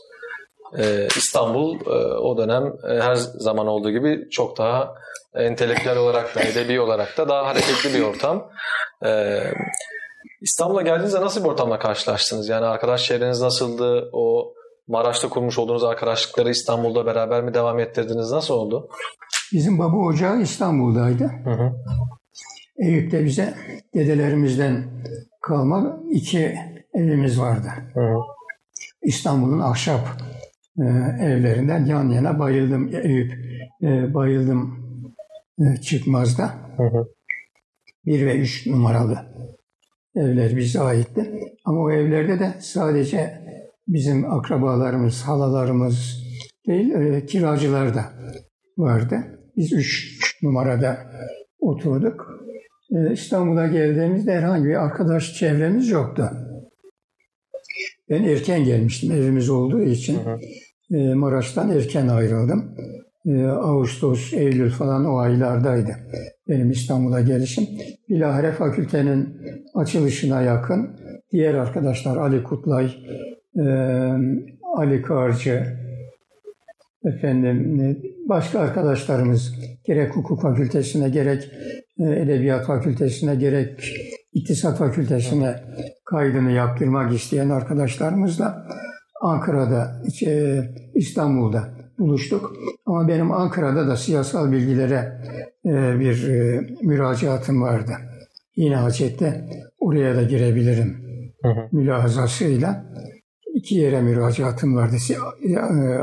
[0.78, 4.95] E, İstanbul e, o dönem e, her zaman olduğu gibi çok daha
[5.36, 8.49] entelektüel olarak da edebi olarak da daha hareketli bir ortam.
[9.06, 9.39] E,
[10.41, 12.49] İstanbul'a geldiğinizde nasıl bir ortamla karşılaştınız?
[12.49, 14.10] Yani arkadaş çevreniz nasıldı?
[14.13, 14.54] O
[14.88, 18.32] Maraş'ta kurmuş olduğunuz arkadaşlıkları İstanbul'da beraber mi devam ettirdiniz?
[18.32, 18.89] Nasıl oldu?
[19.54, 21.32] Bizim baba ocağı İstanbul'daydı.
[21.43, 21.71] Hı hı.
[22.78, 23.54] Eyüp'te bize
[23.93, 24.86] dedelerimizden
[25.41, 26.56] kalma iki
[26.93, 27.67] evimiz vardı.
[27.93, 28.17] Hı hı.
[29.04, 29.99] İstanbul'un ahşap
[30.79, 30.83] e,
[31.25, 33.33] evlerinden yan yana bayıldım Eyüp.
[33.81, 34.85] E, bayıldım
[35.59, 36.53] e, çıkmazda.
[36.77, 37.07] Hı hı.
[38.05, 39.17] 1 ve 3 numaralı
[40.15, 41.31] evler bize aitti.
[41.65, 43.41] Ama o evlerde de sadece
[43.88, 46.23] bizim akrabalarımız, halalarımız
[46.67, 48.13] değil, e, kiracılar da
[48.77, 49.17] vardı.
[49.57, 50.97] Biz 3 numarada
[51.59, 52.27] oturduk.
[52.91, 56.29] E, İstanbul'a geldiğimizde herhangi bir arkadaş çevremiz yoktu.
[58.09, 60.19] Ben erken gelmiştim evimiz olduğu için.
[60.25, 60.39] Hı hı.
[60.91, 62.75] E, Maraş'tan erken ayrıldım.
[63.25, 65.95] E, Ağustos, Eylül falan o aylardaydı
[66.49, 67.67] benim İstanbul'a gelişim.
[68.09, 69.37] Bilahare fakültenin
[69.75, 70.89] açılışına yakın
[71.31, 72.91] diğer arkadaşlar Ali Kutlay,
[73.59, 73.63] e,
[74.77, 75.63] Ali Karcı,
[77.05, 77.79] efendim
[78.29, 79.53] başka arkadaşlarımız
[79.85, 81.51] gerek hukuk fakültesine gerek
[81.99, 83.93] e, edebiyat fakültesine gerek
[84.33, 85.55] iktisat fakültesine
[86.05, 88.67] kaydını yaptırmak isteyen arkadaşlarımızla
[89.25, 90.59] Ankara'da, e,
[90.93, 92.53] İstanbul'da buluştuk.
[92.85, 95.21] Ama benim Ankara'da da siyasal bilgilere
[95.65, 97.91] e, bir e, müracaatım vardı.
[98.55, 100.97] Yine hacette oraya da girebilirim
[101.41, 101.67] Hı hı.
[101.71, 102.85] mülahazasıyla
[103.55, 104.95] iki yere müracaatım vardı.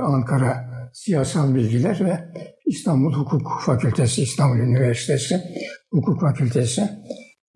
[0.03, 2.19] Ankara Siyasal Bilgiler ve
[2.67, 5.41] İstanbul Hukuk Fakültesi, İstanbul Üniversitesi
[5.91, 6.89] Hukuk Fakültesi.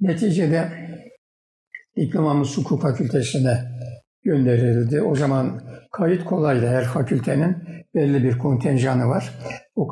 [0.00, 0.72] Neticede
[1.96, 3.75] diplomamız hukuk fakültesine
[4.26, 5.02] gönderildi.
[5.02, 5.60] O zaman
[5.92, 6.66] kayıt kolaydı.
[6.66, 7.56] Her fakültenin
[7.94, 9.38] belli bir kontenjanı var.
[9.76, 9.88] O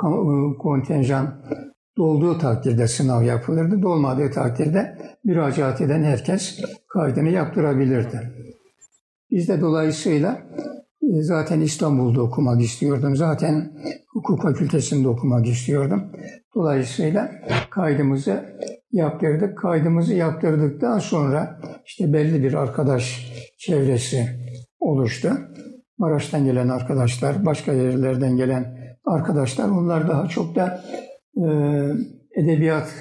[0.58, 1.44] kontenjan
[1.96, 3.82] dolduğu takdirde sınav yapılırdı.
[3.82, 8.20] Dolmadığı takdirde müracaat eden herkes kaydını yaptırabilirdi.
[9.30, 10.42] Biz de dolayısıyla
[11.02, 13.16] e, zaten İstanbul'da okumak istiyordum.
[13.16, 13.72] Zaten
[14.08, 16.02] hukuk fakültesinde okumak istiyordum.
[16.54, 17.30] Dolayısıyla
[17.70, 18.44] kaydımızı
[18.92, 19.58] yaptırdık.
[19.58, 23.33] Kaydımızı yaptırdıktan sonra işte belli bir arkadaş
[23.66, 24.28] çevresi
[24.80, 25.28] oluştu.
[25.98, 30.84] Maraş'tan gelen arkadaşlar, başka yerlerden gelen arkadaşlar onlar daha çok da
[31.36, 31.44] e,
[32.40, 32.94] edebiyat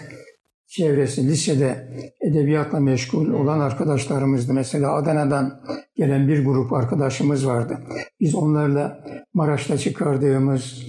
[0.67, 1.87] çevresi, lisede
[2.21, 4.53] edebiyatla meşgul olan arkadaşlarımızdı.
[4.53, 5.61] Mesela Adana'dan
[5.95, 7.79] gelen bir grup arkadaşımız vardı.
[8.19, 10.83] Biz onlarla Maraş'ta çıkardığımız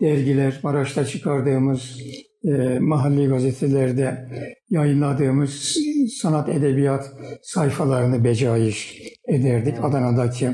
[0.00, 1.98] dergiler, Maraş'ta çıkardığımız
[2.44, 4.28] e, mahalli gazetelerde
[4.70, 5.76] yayınladığımız
[6.22, 9.74] sanat edebiyat sayfalarını becaiş ederdik.
[9.82, 10.46] Adana'daki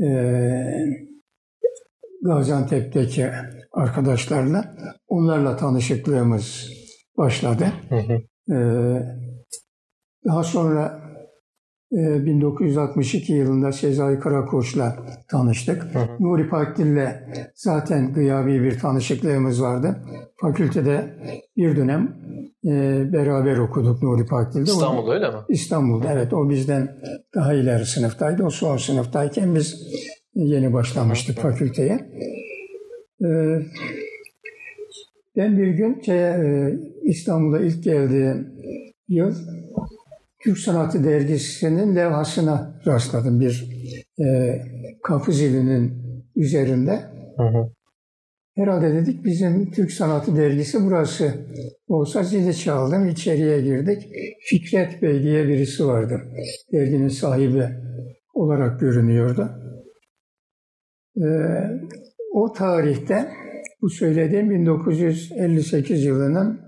[0.00, 0.08] e,
[2.22, 3.30] Gaziantep'teki
[3.72, 4.76] arkadaşlarla
[5.08, 6.70] onlarla tanışıklığımız
[7.18, 7.72] başladı.
[7.88, 8.22] Hı hı.
[8.52, 9.02] Ee,
[10.24, 11.05] daha sonra e,
[11.92, 14.96] 1962 yılında Sezai Karakoç'la
[15.30, 15.82] tanıştık.
[15.82, 16.06] Hı hı.
[16.20, 17.08] Nuri Pakdil'le
[17.54, 19.96] zaten gıyabi bir tanışıklığımız vardı.
[20.40, 21.14] Fakültede
[21.56, 22.16] bir dönem
[22.64, 22.70] e,
[23.12, 24.70] beraber okuduk Nuri Pakdil'de.
[24.70, 25.36] O- İstanbul'da öyle mi?
[25.48, 26.96] İstanbul'da evet o bizden
[27.34, 28.44] daha ileri sınıftaydı.
[28.44, 29.76] O son sınıftayken biz
[30.34, 31.98] yeni başlamıştık fakülteye.
[33.24, 33.58] Ee,
[35.36, 38.48] ben bir gün şeye, e, İstanbul'a ilk geldiğim
[39.08, 39.34] yıl
[40.46, 43.70] Türk Sanatı Dergisi'nin levhasına rastladım bir
[44.18, 44.58] e,
[45.02, 45.92] kapı zilinin
[46.36, 46.92] üzerinde.
[47.36, 47.70] Hı hı.
[48.56, 51.34] Herhalde dedik bizim Türk Sanatı Dergisi burası.
[51.88, 54.08] Olsa zili çaldım, içeriye girdik.
[54.40, 56.22] Fikret Bey diye birisi vardı.
[56.72, 57.68] Derginin sahibi
[58.34, 59.50] olarak görünüyordu.
[61.16, 61.24] Ee,
[62.32, 63.28] o tarihte
[63.82, 66.60] bu söylediğim 1958 yılının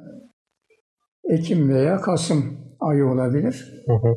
[1.25, 3.85] Ekim veya Kasım ayı olabilir.
[3.87, 4.15] Hı hı.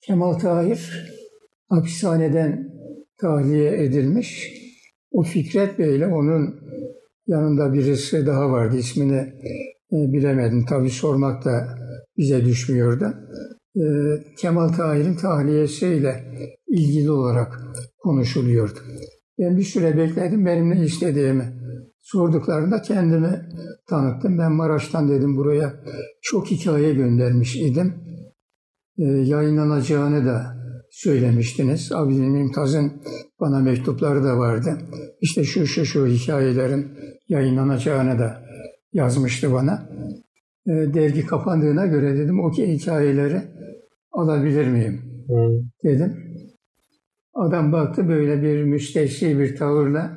[0.00, 1.10] Kemal Tahir
[1.68, 2.70] hapishaneden
[3.20, 4.52] tahliye edilmiş.
[5.12, 6.60] O Fikret Bey ile onun
[7.26, 8.76] yanında birisi daha vardı.
[8.76, 9.32] İsmini
[9.92, 10.64] e, bilemedim.
[10.68, 11.78] Tabii sormak da
[12.16, 13.14] bize düşmüyordu.
[13.76, 13.84] E,
[14.38, 16.24] Kemal Tahir'in tahliyesiyle
[16.68, 17.60] ilgili olarak
[17.98, 18.78] konuşuluyordu.
[19.38, 21.63] Ben bir süre bekledim benim ne istediğimi.
[22.04, 23.42] Sorduklarında kendimi
[23.88, 24.38] tanıttım.
[24.38, 25.74] Ben Maraş'tan dedim buraya
[26.22, 27.94] çok hikaye göndermiş idim.
[28.98, 30.56] E, yayınlanacağını da
[30.90, 31.92] söylemiştiniz.
[31.92, 32.92] Abidin Mümtaz'ın
[33.40, 34.78] bana mektupları da vardı.
[35.20, 36.88] İşte şu şu şu hikayelerin
[37.28, 38.42] yayınlanacağını da
[38.92, 39.88] yazmıştı bana.
[40.66, 43.42] E, dergi kapandığına göre dedim o hikayeleri
[44.12, 45.02] alabilir miyim?
[45.84, 46.16] Dedim.
[47.34, 50.16] Adam baktı böyle bir müstehsi bir tavırla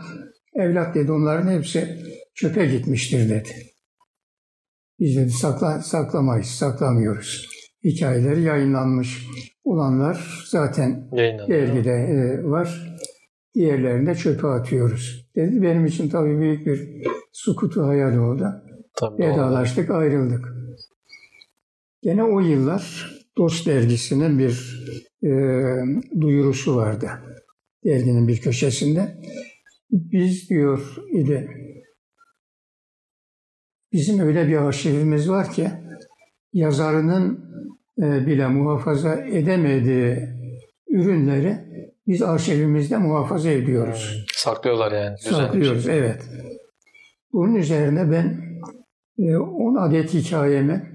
[0.57, 1.97] evlat dedi onların hepsi
[2.35, 3.49] çöpe gitmiştir dedi.
[4.99, 7.47] Biz dedi sakla, saklamayız, saklamıyoruz.
[7.83, 9.27] Hikayeleri yayınlanmış
[9.63, 11.11] olanlar zaten
[11.47, 12.97] dergide e, var.
[13.55, 15.29] Diğerlerini de çöpe atıyoruz.
[15.35, 18.45] Dedi benim için tabii büyük bir sukutu hayal oldu.
[18.99, 19.23] Tabii.
[19.23, 20.45] Vedalaştık, ayrıldık.
[22.01, 24.83] Gene o yıllar Dost dergisinin bir
[25.23, 25.29] e,
[26.21, 27.09] duyurusu vardı.
[27.85, 29.17] Derginin bir köşesinde.
[29.91, 31.49] Biz diyor idi,
[33.93, 35.71] bizim öyle bir arşivimiz var ki
[36.53, 37.47] yazarının
[38.01, 40.17] e, bile muhafaza edemediği
[40.89, 41.67] ürünleri
[42.07, 44.25] biz arşivimizde muhafaza ediyoruz.
[44.33, 45.17] Saklıyorlar yani.
[45.17, 46.21] Saklıyoruz, evet.
[47.33, 48.41] Bunun üzerine ben
[49.19, 50.91] e, 10 adet hikayemi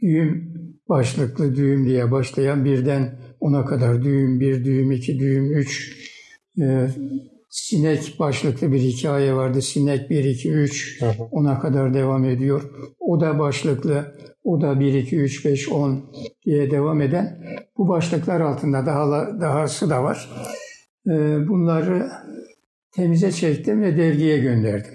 [0.00, 0.54] düğüm
[0.88, 5.98] başlıklı düğüm diye başlayan birden ona kadar düğüm bir, düğüm iki, düğüm üç,
[6.60, 6.88] e,
[7.48, 9.62] sinek başlıklı bir hikaye vardı.
[9.62, 11.22] Sinek 1, 2, 3 Hı hı.
[11.30, 12.62] ona kadar devam ediyor.
[13.00, 16.04] O da başlıklı, o da 1, 2, 3, 5, 10
[16.46, 17.44] diye devam eden
[17.78, 19.06] bu başlıklar altında daha
[19.40, 20.30] dahası da var.
[21.06, 21.12] E,
[21.48, 22.08] bunları
[22.96, 24.92] temize çektim ve dergiye gönderdim.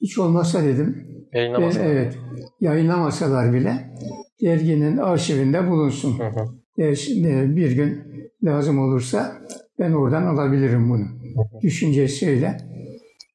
[0.00, 1.80] Hiç olmazsa dedim, ben, Yayınlamasın.
[1.80, 2.18] evet,
[2.60, 3.94] yayınlamasalar bile
[4.42, 6.18] derginin arşivinde bulunsun.
[6.18, 6.44] Hı hı.
[6.82, 8.02] E, Bir gün
[8.44, 9.36] lazım olursa
[9.78, 11.17] ben oradan alabilirim bunu.
[11.62, 12.56] Düşüncesiyle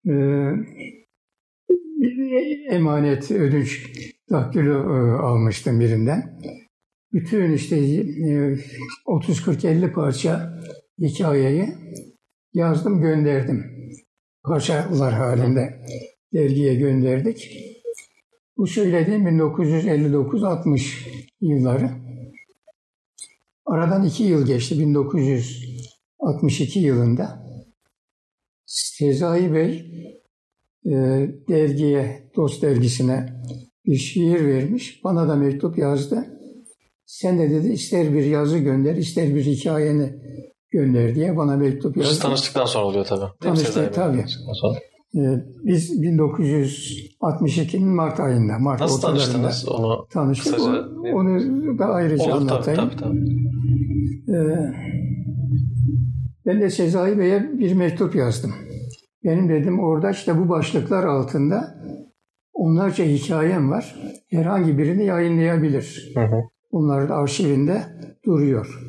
[0.08, 0.14] e,
[2.70, 3.92] emanet ödünç
[4.30, 6.40] daktilo e, almıştım birinden.
[7.14, 8.58] Bütün işte e,
[9.06, 10.60] 30-40-50 parça
[11.00, 11.70] hikayeyi
[12.54, 13.66] yazdım gönderdim.
[14.44, 15.86] Parçalar halinde
[16.34, 17.52] dergiye gönderdik.
[18.58, 21.08] Bu söylediğim 1959-60
[21.42, 21.92] yılları.
[23.66, 27.43] Aradan iki yıl geçti 1962 yılında.
[28.74, 29.86] Sezai Bey
[30.86, 30.92] e,
[31.50, 33.42] dergiye, Dost dergisine
[33.86, 35.02] bir şiir vermiş.
[35.04, 36.26] Bana da mektup yazdı.
[37.06, 40.14] Sen de dedi ister bir yazı gönder, ister bir hikayeni
[40.72, 42.22] gönder diye bana mektup Siz yazdı.
[42.22, 43.32] tanıştıktan sonra oluyor tabii.
[43.42, 44.26] Tanıştık, tabii.
[44.54, 44.78] Sonra.
[45.16, 45.22] E,
[45.64, 50.08] biz 1962'nin Mart ayında, Mart Nasıl tanıştınız onu?
[50.14, 50.54] tanıştık.
[50.56, 52.90] Kısaca Onu da ayrıca Olur tabii anlatayım.
[52.90, 52.96] tabii.
[52.96, 53.20] tabii.
[54.30, 54.74] Ee,
[56.46, 58.54] ben de Sezai Bey'e bir mektup yazdım.
[59.24, 61.84] Benim dedim orada işte bu başlıklar altında
[62.54, 63.96] onlarca hikayem var.
[64.30, 66.12] Herhangi birini yayınlayabilir.
[66.16, 66.42] Hı hı.
[66.72, 67.82] Bunlar da arşivinde
[68.26, 68.80] duruyor.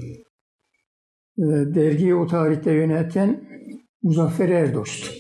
[1.39, 1.43] Ee,
[1.75, 3.49] dergiyi o tarihte yöneten
[4.03, 5.13] Muzaffer Erdost.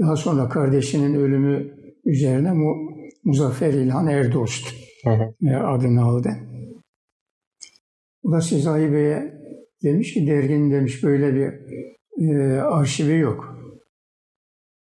[0.00, 2.76] Daha sonra kardeşinin ölümü üzerine Mu
[3.24, 6.30] Muzaffer İlhan Erdost Hı adını aldı.
[8.22, 9.41] O da Sezai Bey'e
[9.82, 11.52] demiş ki derginin demiş böyle bir
[12.28, 13.58] e, arşivi yok.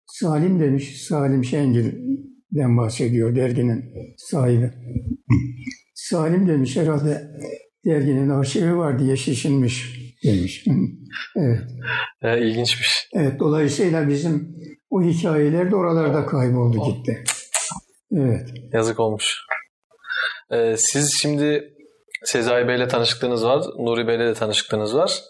[0.07, 3.85] Salim demiş, Salim Şengil'den bahsediyor derginin
[4.17, 4.71] sahibi.
[5.95, 7.31] Salim demiş herhalde
[7.85, 10.65] derginin arşivi var diye şişinmiş demiş.
[11.37, 11.61] evet.
[12.23, 13.09] Ee, ilginçmiş.
[13.15, 14.57] evet, dolayısıyla bizim
[14.91, 17.25] o hikayeler de oralarda kayboldu gitti.
[18.13, 18.49] Evet.
[18.73, 19.37] Yazık olmuş.
[20.51, 21.75] Ee, siz şimdi
[22.25, 23.65] Sezai Bey'le tanışıklığınız var.
[23.79, 25.23] Nuri Bey'le de tanışıklığınız var.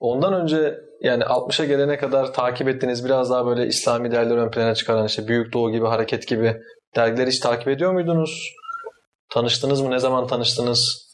[0.00, 4.74] Ondan önce yani 60'a gelene kadar takip ettiğiniz biraz daha böyle İslami değerleri ön plana
[4.74, 6.56] çıkaran işte Büyük Doğu gibi, Hareket gibi
[6.96, 8.54] dergileri hiç takip ediyor muydunuz?
[9.30, 9.90] Tanıştınız mı?
[9.90, 11.06] Ne zaman tanıştınız?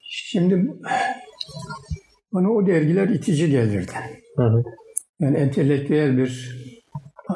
[0.00, 0.66] Şimdi
[2.32, 3.92] bana o dergiler itici gelirdi.
[4.36, 4.62] Hı hı.
[5.20, 6.60] Yani entelektüel bir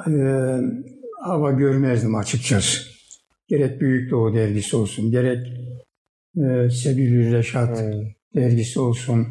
[0.06, 0.12] e,
[1.22, 2.87] hava görmezdim açıkçası.
[3.48, 5.46] Gerek Büyük Doğu dergisi olsun, gerek
[6.36, 8.04] e, Sebilül Reşat Hı.
[8.34, 9.26] dergisi olsun.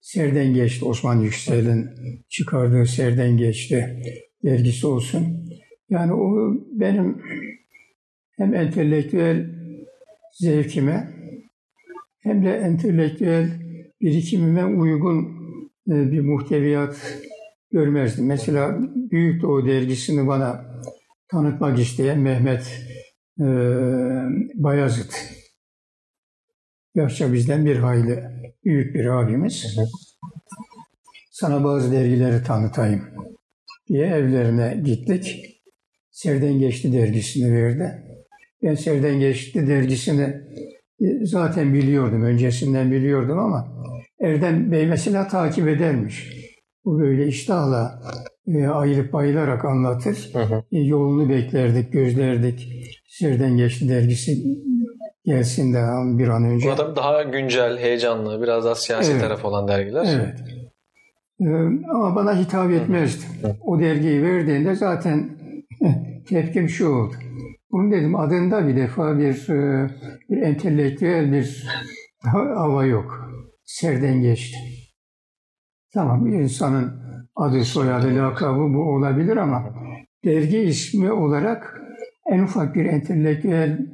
[0.00, 1.88] Serden geçti Osman Yüksel'in
[2.28, 4.02] çıkardığı Serden geçti
[4.44, 5.48] dergisi olsun.
[5.90, 7.22] Yani o benim
[8.36, 9.50] hem entelektüel
[10.32, 11.10] zevkime
[12.18, 13.50] hem de entelektüel
[14.00, 15.24] birikimime uygun
[15.88, 17.20] e, bir muhteviyat
[17.72, 18.26] görmezdim.
[18.26, 20.64] Mesela Büyük Doğu dergisini bana
[21.28, 22.80] tanıtmak isteyen Mehmet
[23.40, 23.46] e,
[24.54, 25.14] Bayazıt.
[26.94, 28.24] Yaşça bizden bir hayli
[28.64, 29.76] büyük bir abimiz.
[31.30, 33.02] Sana bazı dergileri tanıtayım
[33.88, 35.52] diye evlerine gittik.
[36.10, 38.02] Serden Geçti dergisini verdi.
[38.62, 40.22] Ben Serden Geçti dergisini
[41.00, 43.76] e, zaten biliyordum, öncesinden biliyordum ama
[44.20, 46.32] Erdem Bey mesela takip edermiş.
[46.84, 48.02] Bu böyle iştahla
[48.46, 50.30] e, ayırıp bayılarak anlatır.
[50.32, 50.62] Hı hı.
[50.72, 52.68] E, yolunu beklerdik, gözlerdik.
[53.06, 54.44] Serden Geçti dergisi
[55.24, 55.78] gelsin de
[56.18, 56.68] bir an önce.
[56.68, 59.20] Bu adam daha güncel, heyecanlı, biraz daha siyasi Evet.
[59.20, 60.06] taraf olan dergiler.
[60.14, 60.40] Evet.
[61.40, 61.44] Ee,
[61.90, 63.24] ama bana hitap etmezdi.
[63.64, 65.30] O dergiyi verdiğinde zaten
[66.28, 67.14] tepkim şu oldu.
[67.70, 69.90] Bunu dedim adında bir defa bir, e,
[70.30, 71.66] bir entelektüel bir
[72.56, 73.30] hava yok.
[73.64, 74.58] Serden geçti.
[75.94, 77.05] Tamam bir insanın
[77.36, 79.74] adı, soyadı, lakabı bu olabilir ama
[80.24, 81.80] dergi ismi olarak
[82.26, 83.86] en ufak bir entelektüel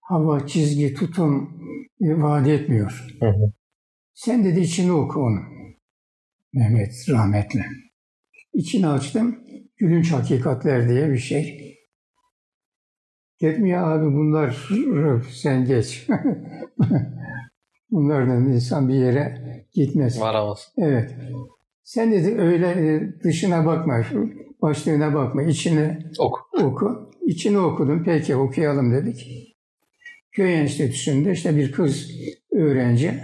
[0.00, 1.60] hava, çizgi, tutum
[2.00, 3.16] e, vaat etmiyor.
[3.20, 3.52] Hı hı.
[4.14, 5.40] Sen dedi içini oku onu.
[6.52, 7.64] Mehmet rahmetli.
[8.54, 9.38] İçini açtım.
[9.76, 11.76] Gülünç Hakikatler diye bir şey.
[13.40, 14.68] Dedim ya abi bunlar
[15.32, 16.06] sen geç.
[17.90, 19.38] Bunlardan insan bir yere
[19.72, 20.20] gitmez.
[20.20, 20.72] Varamaz.
[20.78, 21.14] Evet.
[21.86, 23.94] Sen dedi öyle e, dışına bakma,
[24.62, 26.40] başlığına bakma, içini Oku.
[26.62, 27.10] oku.
[27.26, 28.02] İçini okudum.
[28.04, 29.26] Peki okuyalım dedik.
[30.32, 32.10] Köy enstitüsünde işte bir kız
[32.52, 33.20] öğrenci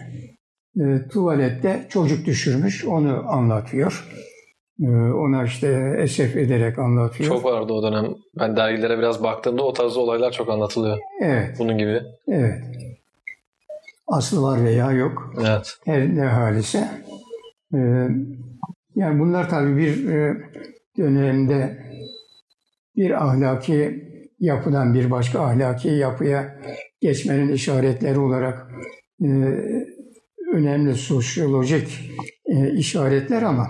[0.81, 2.85] e, tuvalette çocuk düşürmüş.
[2.85, 4.09] Onu anlatıyor.
[4.83, 7.29] E, ona işte esef ederek anlatıyor.
[7.29, 8.14] Çok vardı o dönem.
[8.38, 10.98] Ben dergilere biraz baktığımda o tarz olaylar çok anlatılıyor.
[11.22, 12.01] Evet, Bunun gibi.
[12.29, 12.62] evet.
[14.07, 15.35] Aslı var veya yok.
[15.40, 15.77] Evet.
[15.85, 16.88] Her ne halise.
[17.75, 17.79] E,
[18.95, 20.37] yani bunlar tabii bir e,
[20.99, 21.87] dönemde
[22.97, 26.61] bir ahlaki yapıdan bir başka ahlaki yapıya
[27.01, 28.71] geçmenin işaretleri olarak
[29.23, 29.29] e,
[30.53, 32.11] önemli sosyolojik
[32.47, 33.69] e, işaretler ama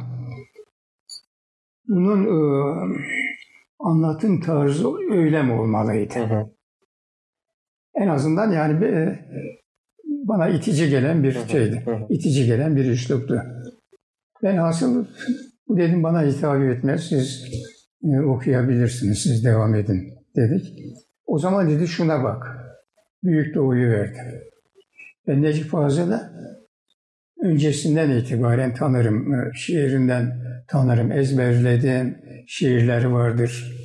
[1.89, 2.29] bunun
[3.79, 6.15] anlatım tarzı öyle mi olmalıydı?
[6.15, 6.51] Hı hı.
[7.95, 8.81] En azından yani
[10.05, 11.83] bana itici gelen bir şeydi.
[11.85, 12.07] Hı hı.
[12.09, 13.43] İtici gelen bir üsluptu.
[14.43, 15.07] Ben asıl
[15.69, 17.09] bu dedim bana hitap etmez.
[17.09, 17.45] Siz
[18.05, 19.19] e, okuyabilirsiniz.
[19.19, 20.67] Siz devam edin dedik.
[21.27, 22.47] O zaman dedi şuna bak.
[23.25, 24.43] Büyük Doğu'yu verdi.
[25.27, 26.33] Ben Necip Fazıl'ı
[27.43, 29.35] öncesinden itibaren tanırım.
[29.35, 31.13] E, Şiirinden tanırım.
[31.13, 33.82] Ezberlediğim şiirleri vardır.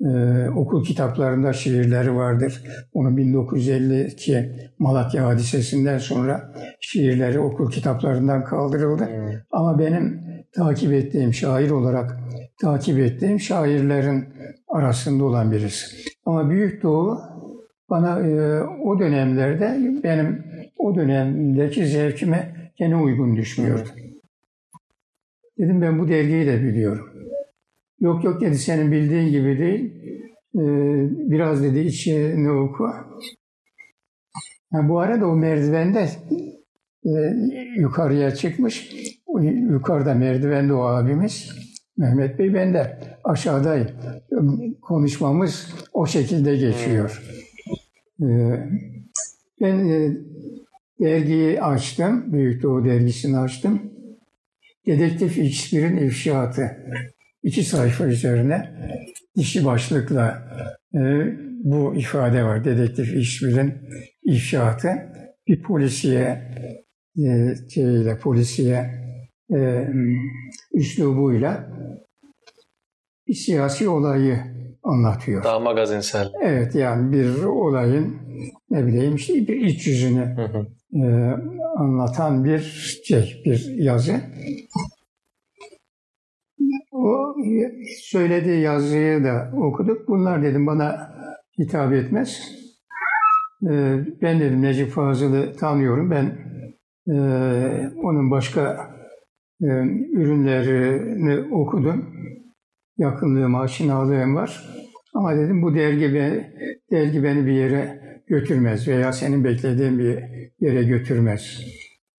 [0.00, 2.62] Ee, okul kitaplarında şiirleri vardır.
[2.92, 9.08] Onu 1952 Malatya hadisesinden sonra şiirleri okul kitaplarından kaldırıldı.
[9.50, 10.20] Ama benim
[10.56, 12.20] takip ettiğim, şair olarak
[12.60, 14.24] takip ettiğim şairlerin
[14.68, 15.96] arasında olan birisi.
[16.24, 17.18] Ama Büyük Doğu
[17.90, 20.44] bana e, o dönemlerde benim
[20.76, 23.88] o dönemdeki zevkime gene uygun düşmüyordu.
[25.58, 27.07] Dedim ben bu dergiyi de biliyorum.
[28.00, 29.94] Yok yok dedi senin bildiğin gibi değil.
[30.54, 30.60] Ee,
[31.30, 32.84] biraz dedi içini oku.
[34.72, 36.08] Ha, bu arada o merdivende
[37.04, 37.10] e,
[37.76, 38.92] yukarıya çıkmış.
[39.70, 41.50] Yukarıda merdivende o abimiz.
[41.96, 43.88] Mehmet Bey ben de aşağıdayım.
[44.82, 47.22] Konuşmamız o şekilde geçiyor.
[48.22, 48.68] Ee,
[49.60, 50.16] ben e,
[51.00, 52.32] dergiyi açtım.
[52.32, 53.82] Büyük Doğu dergisini açtım.
[54.86, 56.76] Dedektif X1'in ifşaatı.
[57.42, 58.70] İki sayfa üzerine
[59.36, 60.48] dişi başlıkla
[60.94, 60.98] e,
[61.64, 62.64] bu ifade var.
[62.64, 63.74] Dedektif X1'in
[64.22, 64.88] ifşaatı.
[65.48, 66.42] Bir polisiye
[67.18, 68.90] e, şeyle, polisiye
[69.54, 69.88] e,
[70.74, 71.68] üslubuyla
[73.28, 74.38] bir siyasi olayı
[74.82, 75.44] anlatıyor.
[75.44, 76.32] Daha magazinsel.
[76.42, 78.16] Evet yani bir olayın
[78.70, 80.66] ne bileyim işte bir iç yüzünü Hı hı.
[80.98, 81.34] e,
[81.76, 82.58] anlatan bir
[83.04, 84.20] şey, bir yazı.
[88.02, 90.08] Söylediği yazıyı da okuduk.
[90.08, 91.12] Bunlar dedim bana
[91.58, 92.58] hitap etmez.
[93.62, 96.10] Ee, ben dedim Necip Fazıl'ı tanıyorum.
[96.10, 96.38] Ben
[97.08, 97.16] e,
[98.02, 98.90] onun başka
[99.62, 99.66] e,
[100.12, 102.04] ürünlerini okudum.
[102.98, 104.68] Yakınlığım, aşinalığım var.
[105.14, 106.52] Ama dedim bu dergi, be,
[106.90, 110.18] dergi beni bir yere götürmez veya senin beklediğin bir
[110.60, 111.60] yere götürmez.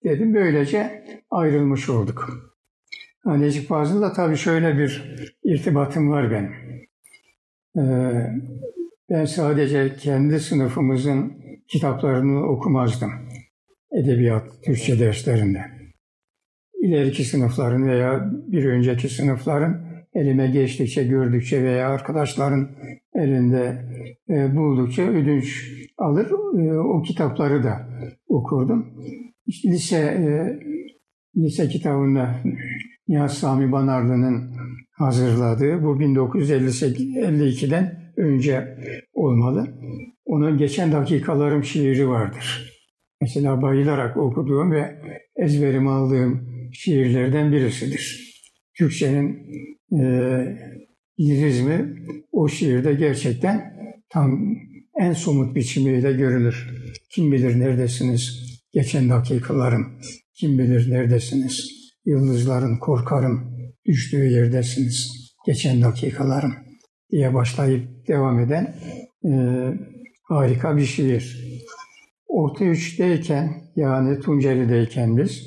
[0.04, 2.49] Dedim böylece ayrılmış olduk.
[3.24, 6.52] Necip Fazıl'la tabii şöyle bir irtibatım var benim.
[7.76, 8.26] Ee,
[9.10, 11.32] ben sadece kendi sınıfımızın
[11.68, 13.10] kitaplarını okumazdım.
[13.92, 15.64] Edebiyat, Türkçe derslerinde.
[16.82, 22.68] İleriki sınıfların veya bir önceki sınıfların elime geçtikçe, gördükçe veya arkadaşların
[23.14, 23.84] elinde
[24.28, 26.30] e, buldukça ödünç alır.
[26.58, 27.88] E, o kitapları da
[28.28, 28.86] okurdum.
[29.46, 30.58] İşte lise e,
[31.36, 32.34] lise kitabında
[33.10, 34.50] Nihat Sami Banarlı'nın
[34.92, 38.78] hazırladığı bu 1952'den önce
[39.12, 39.68] olmalı.
[40.24, 42.72] Onun Geçen Dakikalarım şiiri vardır.
[43.20, 45.02] Mesela bayılarak okuduğum ve
[45.36, 48.34] ezberim aldığım şiirlerden birisidir.
[48.78, 49.38] Türkçenin
[49.92, 50.02] e,
[51.20, 53.74] lirizmi o şiirde gerçekten
[54.08, 54.54] tam
[55.00, 56.68] en somut biçimiyle görülür.
[57.10, 59.86] Kim bilir neredesiniz geçen dakikalarım,
[60.34, 66.54] kim bilir neredesiniz, yıldızların korkarım, düştüğü yerdesiniz, geçen dakikalarım
[67.10, 68.74] diye başlayıp devam eden
[69.24, 69.32] e,
[70.22, 71.50] harika bir şiir.
[72.28, 75.46] Orta üçteyken yani Tunceli'deyken biz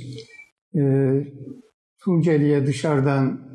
[0.75, 0.81] e,
[2.03, 3.53] Tunceli'ye dışarıdan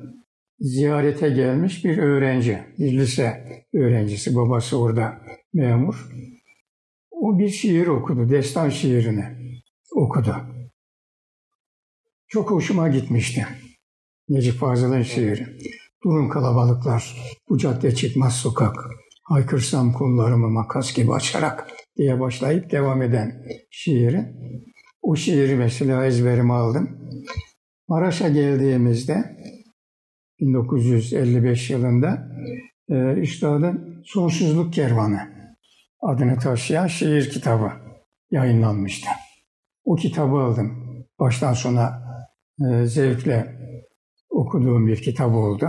[0.60, 3.44] ziyarete gelmiş bir öğrenci, bir lise
[3.74, 5.18] öğrencisi, babası orada
[5.54, 6.08] memur.
[7.10, 9.24] O bir şiir okudu, destan şiirini
[9.94, 10.36] okudu.
[12.28, 13.46] Çok hoşuma gitmişti.
[14.28, 15.46] Necip Fazıl'ın şiiri.
[16.04, 17.16] Durun kalabalıklar,
[17.48, 18.76] bu cadde çıkmaz sokak.
[19.22, 24.34] Haykırsam kollarımı makas gibi açarak diye başlayıp devam eden şiiri.
[25.02, 26.98] O şiiri mesela ezberime aldım.
[27.88, 29.38] Maraş'a geldiğimizde
[30.40, 32.28] 1955 yılında
[32.88, 35.20] e, Üstad'ın Sonsuzluk Kervanı
[36.00, 37.72] adını taşıyan şiir kitabı
[38.30, 39.08] yayınlanmıştı.
[39.84, 40.84] O kitabı aldım.
[41.20, 42.07] Baştan sona
[42.84, 43.58] zevkle
[44.30, 45.66] okuduğum bir kitap oldu.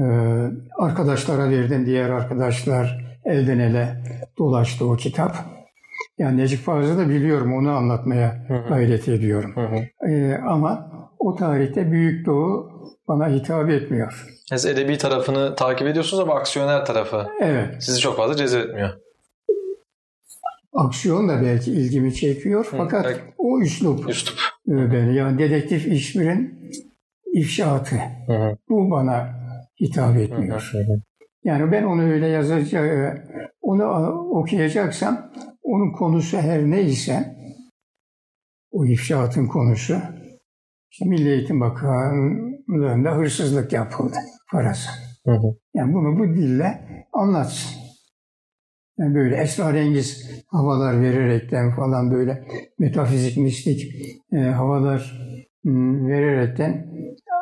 [0.00, 0.04] E,
[0.78, 1.86] arkadaşlara verdim.
[1.86, 4.04] Diğer arkadaşlar elden ele
[4.38, 5.36] dolaştı o kitap.
[6.18, 7.54] Yani Necip Fazıl'ı da biliyorum.
[7.54, 9.52] Onu anlatmaya gayret ediyorum.
[9.56, 10.10] Hı hı.
[10.10, 12.70] E, ama o tarihte Büyük Doğu
[13.08, 14.26] bana hitap etmiyor.
[14.48, 17.74] Siz edebi tarafını takip ediyorsunuz ama aksiyoner tarafı evet.
[17.80, 18.90] sizi çok fazla cezbetmiyor.
[20.76, 26.70] Aksiyon da belki ilgimi çekiyor Hı, fakat belki, o üslup, üslup beni yani dedektif işbirin
[27.32, 27.96] ifşaatı
[28.26, 28.56] hı hı.
[28.68, 29.36] bu bana
[29.80, 30.70] hitap etmiyor.
[30.72, 31.00] Hı hı.
[31.44, 33.26] Yani ben onu öyle yazacak,
[33.60, 33.84] onu
[34.30, 35.30] okuyacaksam
[35.62, 37.36] onun konusu her neyse
[38.70, 39.96] o ifşaatın konusu
[40.90, 44.16] işte Milli Eğitim Bakanlığı'nda hırsızlık yapıldı
[44.52, 44.90] parası.
[45.24, 45.56] Hı hı.
[45.74, 47.85] Yani bunu bu dille anlatsın.
[48.98, 52.44] Yani böyle esrarengiz havalar vererekten falan böyle
[52.78, 53.92] metafizik, mistik
[54.32, 55.20] e, havalar
[55.64, 56.86] m, ıı, vererekten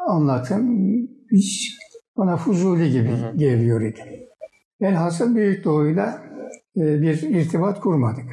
[0.09, 0.89] anlatım
[1.33, 1.79] hiç
[2.17, 3.37] bana fuzuli gibi hı hı.
[3.37, 4.01] geliyor idi.
[4.81, 6.23] Velhasıl Büyük Doğu'yla
[6.77, 8.25] e, bir irtibat kurmadık.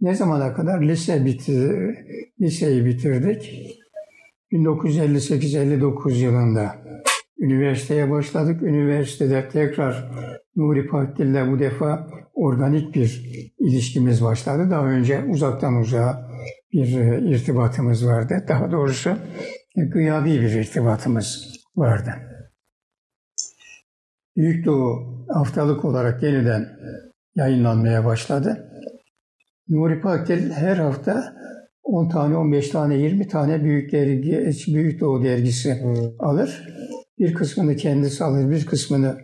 [0.00, 1.96] Ne zamana kadar lise bitir,
[2.40, 3.74] liseyi bitirdik.
[4.52, 6.76] 1958-59 yılında
[7.38, 8.62] üniversiteye başladık.
[8.62, 10.10] Üniversitede tekrar
[10.56, 12.08] Nuri Pakdil'le bu defa
[12.38, 13.22] organik bir
[13.58, 14.70] ilişkimiz başladı.
[14.70, 16.28] Daha önce uzaktan uzağa
[16.72, 18.44] bir e, irtibatımız vardı.
[18.48, 19.10] Daha doğrusu
[19.76, 22.10] e, gıyabi bir irtibatımız vardı.
[24.36, 26.68] Büyük Doğu haftalık olarak yeniden
[27.34, 28.70] yayınlanmaya başladı.
[29.68, 31.34] Nuri Pakdil her hafta
[31.82, 35.94] 10 tane, 15 tane, 20 tane büyük dergi, Büyük Doğu dergisi hmm.
[36.18, 36.68] alır.
[37.18, 39.16] Bir kısmını kendisi alır, bir kısmını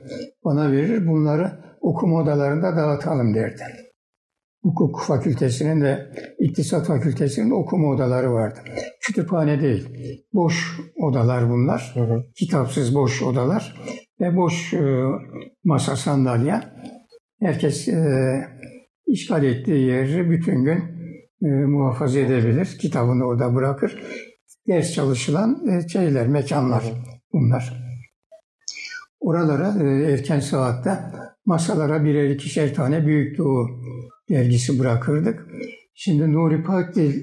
[0.45, 1.07] bana verir.
[1.07, 1.53] Bunları
[1.85, 3.63] okuma odalarında dağıtalım derdi.
[4.63, 8.61] Hukuk fakültesinin de iktisat fakültesinin de okuma odaları vardı.
[9.01, 9.89] Kütüphane değil,
[10.33, 11.93] boş odalar bunlar.
[11.95, 12.25] Hı hı.
[12.37, 13.81] Kitapsız boş odalar
[14.21, 15.03] ve boş e,
[15.65, 16.61] masa sandalye.
[17.41, 18.41] Herkes e,
[19.07, 20.79] işgal ettiği yeri bütün gün
[21.43, 22.79] e, muhafaza edebilir.
[22.81, 24.03] Kitabını orada bırakır.
[24.69, 26.85] Ders çalışılan e, şeyler, mekanlar
[27.33, 27.85] bunlar.
[29.21, 30.99] Oralara e, erken saatte
[31.47, 33.67] masalara birer ikişer tane Büyük Doğu
[34.29, 35.47] dergisi bırakırdık.
[35.95, 37.23] Şimdi Nuri Pakdil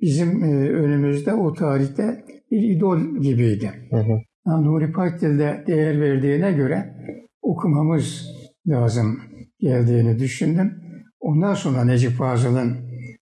[0.00, 3.70] bizim e, önümüzde o tarihte bir idol gibiydi.
[3.90, 4.20] Hı hı.
[4.46, 6.94] Yani Nuri Pakdil'de değer verdiğine göre
[7.42, 8.26] okumamız
[8.68, 9.20] lazım
[9.60, 10.72] geldiğini düşündüm.
[11.20, 12.76] Ondan sonra Necip Fazıl'ın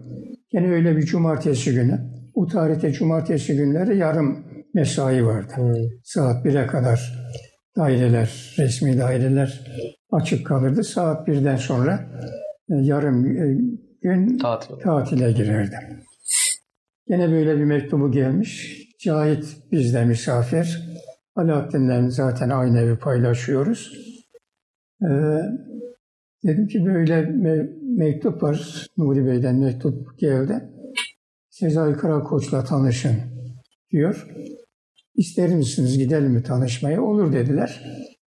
[0.53, 1.99] Yine öyle bir cumartesi günü,
[2.35, 5.53] bu tarihte cumartesi günleri yarım mesai vardı.
[5.55, 5.73] Hmm.
[6.03, 7.13] Saat 1'e kadar
[7.77, 9.61] daireler, resmi daireler
[10.11, 10.83] açık kalırdı.
[10.83, 12.09] Saat 1'den sonra
[12.69, 13.57] e, yarım e,
[14.01, 14.75] gün Tatil.
[14.75, 15.79] tatile girerdim.
[17.09, 18.77] Yine böyle bir mektubu gelmiş.
[18.99, 20.89] Cahit bizde misafir.
[21.35, 23.93] Alaaddin'le zaten aynı evi paylaşıyoruz.
[25.03, 25.07] Ee,
[26.43, 28.87] dedim ki böyle me- mektup var.
[28.97, 30.69] Nuri Bey'den mektup geldi.
[31.49, 33.15] Sezai Karakoç'la tanışın
[33.91, 34.27] diyor.
[35.15, 37.01] İster misiniz gidelim mi tanışmaya?
[37.01, 37.83] Olur dediler.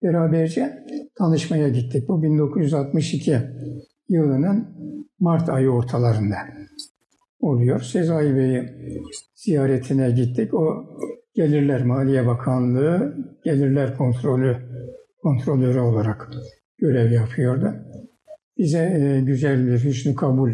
[0.03, 0.85] Beraberce
[1.19, 2.09] tanışmaya gittik.
[2.09, 3.39] Bu 1962
[4.09, 4.69] yılının
[5.19, 6.37] Mart ayı ortalarında
[7.41, 7.81] oluyor.
[7.81, 8.75] Sezai Bey'i
[9.35, 10.55] ziyaretine gittik.
[10.55, 10.87] O
[11.35, 14.57] Gelirler Maliye Bakanlığı Gelirler Kontrolü
[15.23, 16.31] kontrolörü olarak
[16.79, 17.75] görev yapıyordu.
[18.59, 20.51] Bize e, güzel bir hüsnü kabul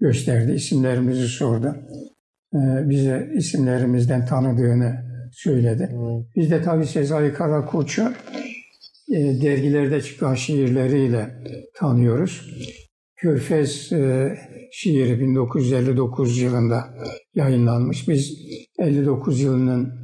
[0.00, 0.52] gösterdi.
[0.52, 1.76] İsimlerimizi sordu.
[2.54, 5.88] E, bize isimlerimizden tanıdığını söyledi.
[5.90, 6.24] Hmm.
[6.36, 8.12] Biz de tabii Sezai Karakoç'u
[9.12, 12.50] e, dergilerde çıkan şiirleriyle tanıyoruz.
[13.16, 14.36] Körfez e,
[14.72, 16.94] şiiri 1959 yılında
[17.34, 18.08] yayınlanmış.
[18.08, 18.38] Biz
[18.78, 20.02] 59 yılının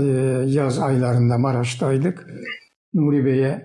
[0.00, 0.04] e,
[0.46, 2.26] yaz aylarında Maraş'taydık.
[2.94, 3.62] Nuri Bey'e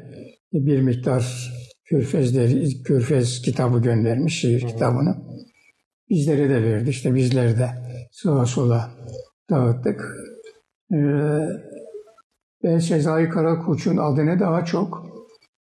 [0.54, 1.52] bir miktar
[1.86, 2.34] Körfez,
[2.84, 5.16] Körfez kitabı göndermiş, şiir kitabını.
[6.10, 6.89] Bizlere de verdi.
[6.89, 7.70] İşte bizler de
[8.12, 8.91] sağa sola
[9.49, 10.02] dağıttık.
[10.94, 11.39] Ee,
[12.64, 15.06] ben Sezai Karakoç'un adını daha çok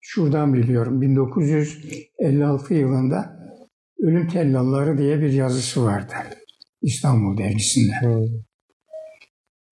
[0.01, 1.01] şuradan biliyorum.
[1.01, 3.35] 1956 yılında
[3.99, 6.13] Ölüm Tellalları diye bir yazısı vardı.
[6.81, 7.93] İstanbul dergisinde.
[8.01, 8.25] Hmm.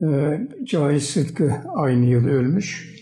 [0.09, 2.93] Ee, Cahit Sıtkı aynı yıl ölmüş.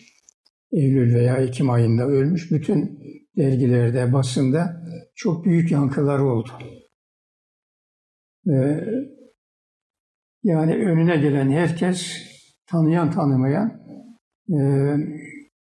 [0.71, 2.51] Eylül veya Ekim ayında ölmüş.
[2.51, 2.99] Bütün
[3.37, 4.83] dergilerde, basında
[5.15, 6.51] çok büyük yankıları oldu.
[8.47, 8.83] Ee,
[10.43, 12.30] yani önüne gelen herkes
[12.71, 13.81] tanıyan tanımayan
[14.49, 14.59] e,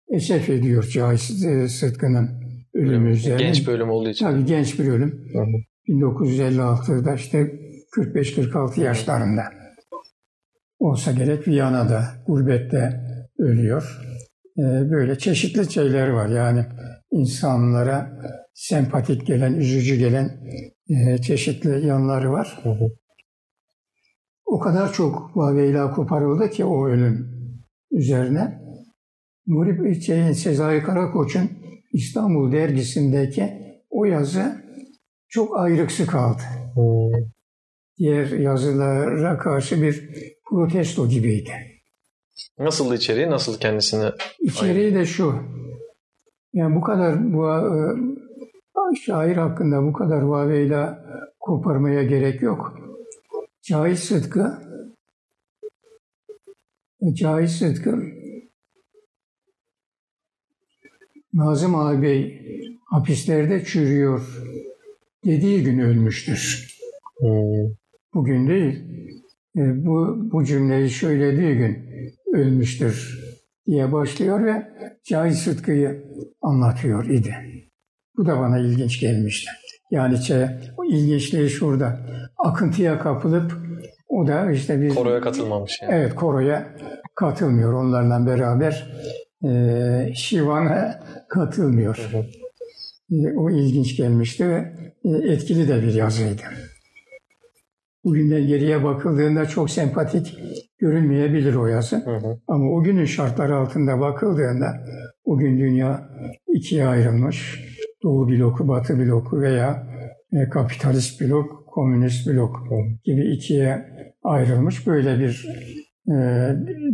[0.08, 2.30] esef ediyor Cahit e, Sıtkı'nın
[2.74, 3.42] ölümü üzerine.
[3.42, 4.26] Genç bir ölüm olduğu için.
[4.26, 5.28] Tabii genç bir ölüm.
[5.32, 5.44] Hı hı.
[5.88, 7.52] 1956'da işte
[7.96, 9.42] 45-46 yaşlarında
[10.78, 13.00] olsa gerek Viyana'da, gurbette
[13.38, 14.00] ölüyor.
[14.58, 16.64] Ee, böyle çeşitli şeyler var yani
[17.10, 18.18] insanlara
[18.54, 20.30] sempatik gelen, üzücü gelen
[20.88, 22.58] e, çeşitli yanları var.
[22.62, 22.88] Hı hı.
[24.46, 27.28] O kadar çok Vaveyla koparıldı ki o ölüm
[27.90, 28.62] üzerine.
[29.46, 31.50] Nuri şeyin, Sezai Karakoç'un
[31.92, 33.52] İstanbul dergisindeki
[33.90, 34.64] o yazı
[35.28, 36.42] çok ayrıksı kaldı.
[36.74, 37.26] Hmm.
[37.98, 40.10] Diğer yazılara karşı bir
[40.50, 41.52] protesto gibiydi.
[42.58, 44.10] Nasıl içeriği, nasıl kendisini?
[44.40, 45.34] İçeriği de şu.
[46.52, 51.04] Yani bu kadar bu e, şair hakkında bu kadar vaveyla
[51.40, 52.78] koparmaya gerek yok.
[53.66, 54.58] Cahit Sıtkı
[57.12, 57.98] Cahit Sıtkı
[61.34, 62.42] Nazım ağabey
[62.84, 64.42] hapislerde çürüyor
[65.24, 66.76] dediği gün ölmüştür.
[68.14, 68.84] Bugün değil.
[69.56, 71.86] E, bu, bu cümleyi söylediği gün
[72.34, 73.20] ölmüştür
[73.66, 74.72] diye başlıyor ve
[75.04, 76.04] Cahit Sıtkı'yı
[76.42, 77.34] anlatıyor idi.
[78.16, 79.50] Bu da bana ilginç gelmişti.
[79.90, 80.44] Yani şey,
[80.76, 82.06] o ilginçliği şurada.
[82.38, 83.52] Akıntıya kapılıp
[84.08, 84.94] o da işte bir...
[84.94, 85.94] Koroya katılmamış yani.
[85.94, 86.76] Evet koroya
[87.14, 87.72] katılmıyor.
[87.72, 88.92] Onlarla beraber
[89.44, 92.08] e, Şivan'a katılmıyor.
[92.12, 92.24] Hı hı.
[93.10, 94.72] E, o ilginç gelmişti ve
[95.04, 96.42] e, etkili de bir yazıydı.
[98.04, 100.38] Bugünden geriye bakıldığında çok sempatik
[100.78, 101.96] görünmeyebilir o yazı.
[101.96, 102.38] Hı hı.
[102.48, 104.66] Ama o günün şartları altında bakıldığında
[105.24, 106.08] o gün dünya
[106.54, 107.64] ikiye ayrılmış.
[108.02, 109.86] Doğu bloku, Batı bloku veya
[110.32, 112.56] e, kapitalist blok, komünist blok
[113.04, 113.86] gibi ikiye
[114.22, 114.86] ayrılmış.
[114.86, 115.46] Böyle bir
[116.08, 116.16] e,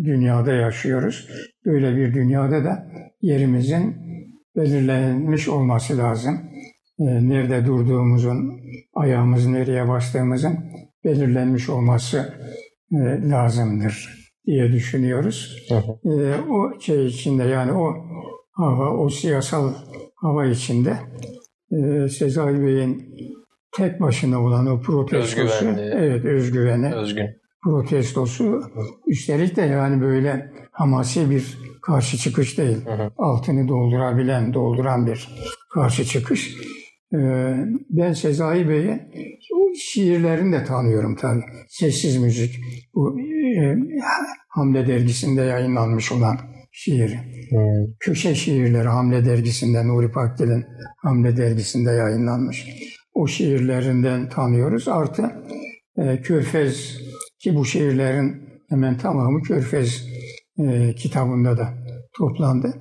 [0.04, 1.28] dünyada yaşıyoruz.
[1.66, 2.86] Böyle bir dünyada da
[3.20, 3.96] yerimizin
[4.56, 6.40] belirlenmiş olması lazım.
[6.98, 8.60] E, nerede durduğumuzun,
[8.94, 10.58] ayağımız nereye bastığımızın
[11.04, 12.34] belirlenmiş olması
[12.92, 12.98] e,
[13.30, 14.08] lazımdır
[14.46, 15.66] diye düşünüyoruz.
[16.04, 17.94] E, o şey içinde yani o
[18.52, 19.74] hava, o siyasal
[20.16, 20.96] hava içinde
[21.72, 23.14] e, Sezai Bey'in
[23.76, 25.90] tek başına olan o protestosu, Özgüvenli.
[25.94, 27.26] evet özgüveni, Özgün.
[27.64, 28.62] protestosu
[29.06, 32.84] üstelik de yani böyle hamasi bir karşı çıkış değil.
[32.84, 33.10] Hı hı.
[33.18, 35.28] Altını doldurabilen, dolduran bir
[35.74, 36.56] karşı çıkış.
[37.14, 37.54] Ee,
[37.90, 39.00] ben Sezai Bey'i
[39.78, 41.42] şiirlerini de tanıyorum tabii.
[41.68, 42.54] Sessiz müzik.
[42.94, 43.76] Bu e,
[44.48, 46.38] Hamle dergisinde yayınlanmış olan
[46.72, 47.18] şiiri.
[47.50, 47.94] Hmm.
[48.00, 50.64] Köşe şiirleri Hamle dergisinde, Nuri Pakdil'in
[50.96, 52.66] Hamle dergisinde yayınlanmış.
[53.14, 54.88] O şiirlerinden tanıyoruz.
[54.88, 55.44] Artı
[55.96, 56.98] e, Körfez
[57.38, 60.08] ki bu şiirlerin hemen tamamı Körfez
[60.58, 61.74] e, kitabında da
[62.16, 62.74] toplandı.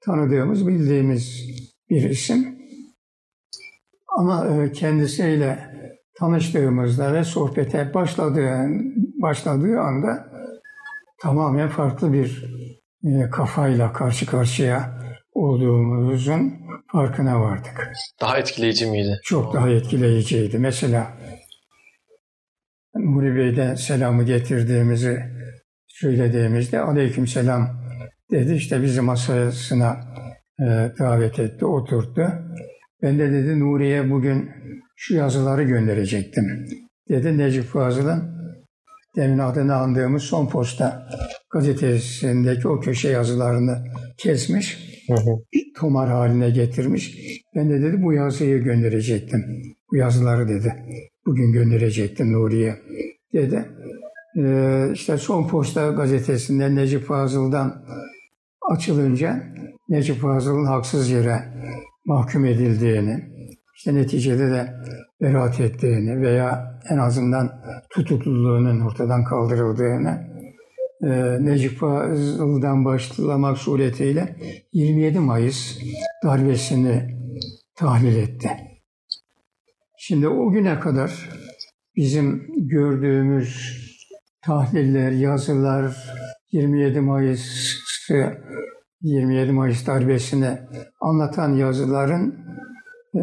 [0.00, 1.48] Tanıdığımız, bildiğimiz
[1.90, 2.58] bir isim.
[4.18, 5.58] Ama e, kendisiyle
[6.18, 8.68] tanıştığımızda ve sohbete başladığı,
[9.22, 10.30] başladığı anda
[11.22, 12.54] tamamen farklı bir
[13.04, 15.00] e, kafayla karşı karşıya
[15.32, 16.54] olduğumuzun
[16.92, 17.92] farkına vardık.
[18.20, 19.20] Daha etkileyici miydi?
[19.24, 20.58] Çok daha etkileyiciydi.
[20.58, 21.18] Mesela
[22.94, 25.20] Nuri Bey'den selamı getirdiğimizi
[25.86, 27.80] söylediğimizde aleyküm selam
[28.30, 28.54] dedi.
[28.54, 30.00] İşte bizi masasına
[30.60, 30.64] e,
[30.98, 32.32] davet etti, oturttu.
[33.02, 34.50] Ben de dedi Nuri'ye bugün
[34.96, 36.66] şu yazıları gönderecektim.
[37.08, 38.40] Dedi Necip Fazıl'ın
[39.16, 41.08] demin adını andığımız Son Posta
[41.50, 43.84] gazetesindeki o köşe yazılarını
[44.18, 44.89] kesmiş.
[45.16, 45.60] Hı.
[45.76, 47.16] Tomar haline getirmiş.
[47.54, 49.44] Ben de dedi bu yazıyı gönderecektim.
[49.92, 50.74] Bu yazıları dedi.
[51.26, 52.76] Bugün gönderecektim Nuri'ye
[53.32, 53.68] dedi.
[54.36, 57.84] Ee, işte Son Posta gazetesinde Necip Fazıl'dan
[58.70, 59.42] açılınca
[59.88, 61.38] Necip Fazıl'ın haksız yere
[62.04, 63.30] mahkum edildiğini,
[63.76, 64.74] işte neticede de
[65.20, 67.50] beraat ettiğini veya en azından
[67.90, 70.29] tutukluluğunun ortadan kaldırıldığını
[71.40, 74.36] Necip Fazıl'dan başlamak suretiyle
[74.72, 75.78] 27 Mayıs
[76.24, 77.18] darbesini
[77.76, 78.50] tahlil etti.
[79.98, 81.28] Şimdi o güne kadar
[81.96, 83.80] bizim gördüğümüz
[84.42, 85.96] tahliller, yazılar,
[86.52, 88.40] 27 Mayıs'ı
[89.02, 90.58] 27 Mayıs darbesini
[91.00, 92.34] anlatan yazıların
[93.14, 93.20] e,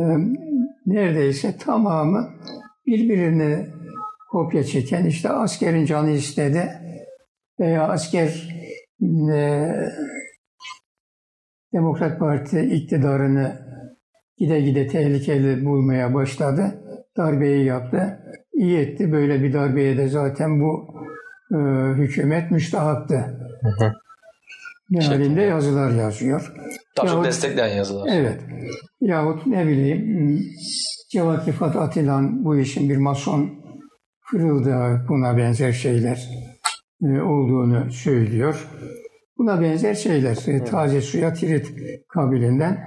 [0.85, 2.29] neredeyse tamamı
[2.87, 3.67] birbirini
[4.31, 6.86] kopya çeken işte askerin canı istedi
[7.59, 8.49] veya asker
[9.33, 9.71] e,
[11.73, 13.67] Demokrat Parti iktidarını
[14.37, 16.83] gide gide tehlikeli bulmaya başladı.
[17.17, 18.19] Darbeyi yaptı.
[18.53, 19.11] İyi etti.
[19.11, 20.87] Böyle bir darbeye de zaten bu
[21.51, 21.57] e,
[21.93, 23.15] hükümet müstahaktı.
[23.61, 23.93] Hı hı.
[24.89, 26.53] Mealinde yazılar yazıyor.
[26.97, 28.09] Daha çok destekleyen yazılar.
[28.11, 28.41] Evet.
[29.01, 30.39] Yahut ne bileyim
[31.11, 33.49] Cevat Rifat Atilan bu işin bir mason
[34.21, 36.29] fırıldağı buna benzer şeyler
[37.01, 38.67] olduğunu söylüyor.
[39.37, 41.73] Buna benzer şeyler e, taze suya tirit
[42.07, 42.77] kabilinden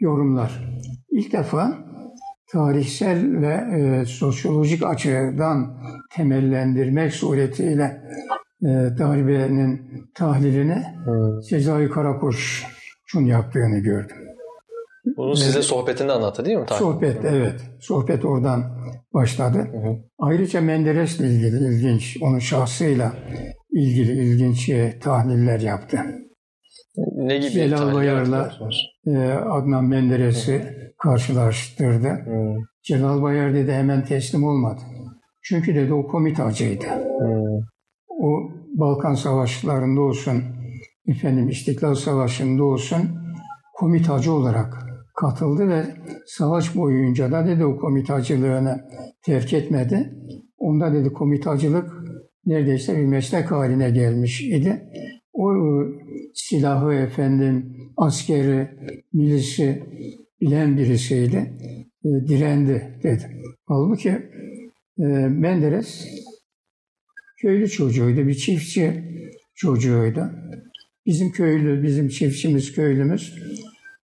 [0.00, 0.80] yorumlar.
[1.10, 1.78] İlk defa
[2.52, 5.82] tarihsel ve e, sosyolojik açıdan
[6.12, 8.02] temellendirmek suretiyle
[8.62, 9.80] e, darbenin
[10.14, 10.82] tahlilini.
[11.42, 14.16] Sezai Karakoç'un yaptığını gördüm.
[15.16, 16.66] Bunu size sohbetinde anlattı değil mi?
[16.68, 17.60] Sohbet, evet.
[17.80, 18.64] Sohbet oradan
[19.14, 19.58] başladı.
[19.58, 19.96] Hı hı.
[20.18, 23.12] Ayrıca Menderes'le ilgili ilginç, onun şahsıyla
[23.70, 25.98] ilgili ilginç e, tahliller yaptı.
[27.16, 28.50] Ne gibi Celal Bayar'la
[29.06, 32.08] e, Adnan Menderes'i karşılaştırdı.
[32.08, 32.56] Hı.
[32.82, 34.80] Celal Bayar dedi hemen teslim olmadı.
[35.42, 36.86] Çünkü dedi o komitacıydı.
[36.86, 37.60] Hı
[38.20, 40.44] o Balkan Savaşlarında olsun,
[41.06, 43.10] efendim İstiklal Savaşı'nda olsun
[43.74, 44.89] komitacı olarak
[45.20, 45.84] katıldı ve
[46.26, 48.84] savaş boyunca da dedi o komitacılığını
[49.22, 50.14] terk etmedi.
[50.58, 51.92] Onda dedi komitacılık
[52.46, 54.82] neredeyse bir meslek haline gelmiş idi.
[55.32, 55.52] O
[56.34, 58.68] silahı efendim, askeri,
[59.12, 59.82] milisi
[60.40, 61.52] bilen birisiydi.
[62.04, 63.42] E, direndi dedi.
[63.66, 64.10] Halbuki
[64.98, 66.06] e, Menderes
[67.40, 69.04] köylü çocuğuydu, bir çiftçi
[69.54, 70.30] çocuğuydu.
[71.06, 73.34] Bizim köylü, bizim çiftçimiz, köylümüz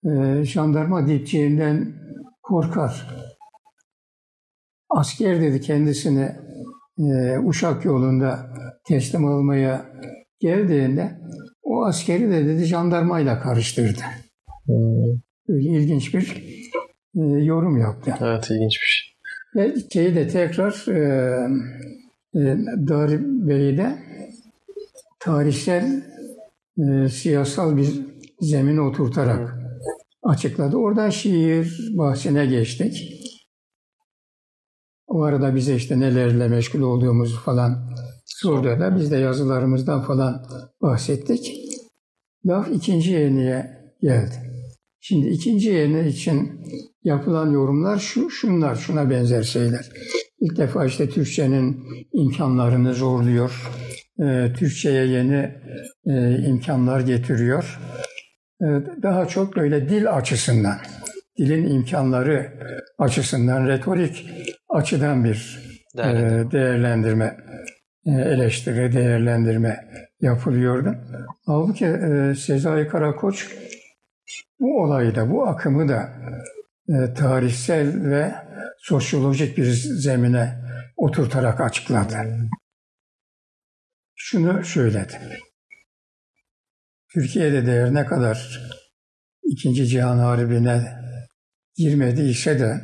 [0.05, 1.95] e, jandarma dipçiğinden
[2.43, 3.09] korkar.
[4.91, 6.33] Asker dedi kendisini
[6.99, 9.87] e, Uşak yolunda teslim almaya
[10.41, 11.19] geldiğinde
[11.63, 14.01] o askeri de dedi jandarmayla karıştırdı.
[14.67, 15.23] Hmm.
[15.49, 16.45] Öyle ilginç bir
[17.17, 18.15] e, yorum yaptı.
[18.21, 19.17] Evet ilginçmiş.
[19.57, 21.01] Ve şeyi de tekrar e,
[22.35, 22.41] e,
[22.89, 23.99] Dari Bey'i de
[25.21, 26.03] tarihsel
[26.79, 28.07] e, siyasal bir
[28.41, 29.62] zemine oturtarak
[30.23, 30.77] açıkladı.
[30.77, 33.23] Oradan şiir bahsine geçtik.
[35.07, 37.91] O arada bize işte nelerle meşgul olduğumuzu falan
[38.25, 40.47] sordu da biz de yazılarımızdan falan
[40.83, 41.55] bahsettik.
[42.47, 43.71] Laf ikinci yeniye
[44.03, 44.35] geldi.
[45.01, 46.61] Şimdi ikinci yeni için
[47.05, 49.89] yapılan yorumlar şu, şunlar, şuna benzer şeyler.
[50.41, 53.71] İlk defa işte Türkçenin imkanlarını zorluyor.
[54.21, 55.55] Ee, Türkçe'ye yeni
[56.07, 57.81] e, imkanlar getiriyor.
[58.63, 60.79] Ee, daha çok böyle dil açısından,
[61.39, 62.53] dilin imkanları
[62.99, 64.31] açısından, retorik
[64.69, 65.63] açıdan bir
[65.97, 66.41] Değerlendirme.
[66.49, 67.37] e, değerlendirme,
[68.07, 69.89] e, eleştiri, değerlendirme
[70.21, 70.95] yapılıyordu.
[71.47, 73.49] Halbuki e, Sezai Karakoç
[74.61, 76.13] bu olayı da, bu akımı da
[77.17, 78.35] tarihsel ve
[78.79, 80.63] sosyolojik bir zemine
[80.97, 82.17] oturtarak açıkladı.
[84.15, 85.19] Şunu söyledi.
[87.15, 88.61] Türkiye'de değer ne kadar
[89.43, 90.83] İkinci Cihan Harbi'ne
[91.77, 92.81] girmediyse de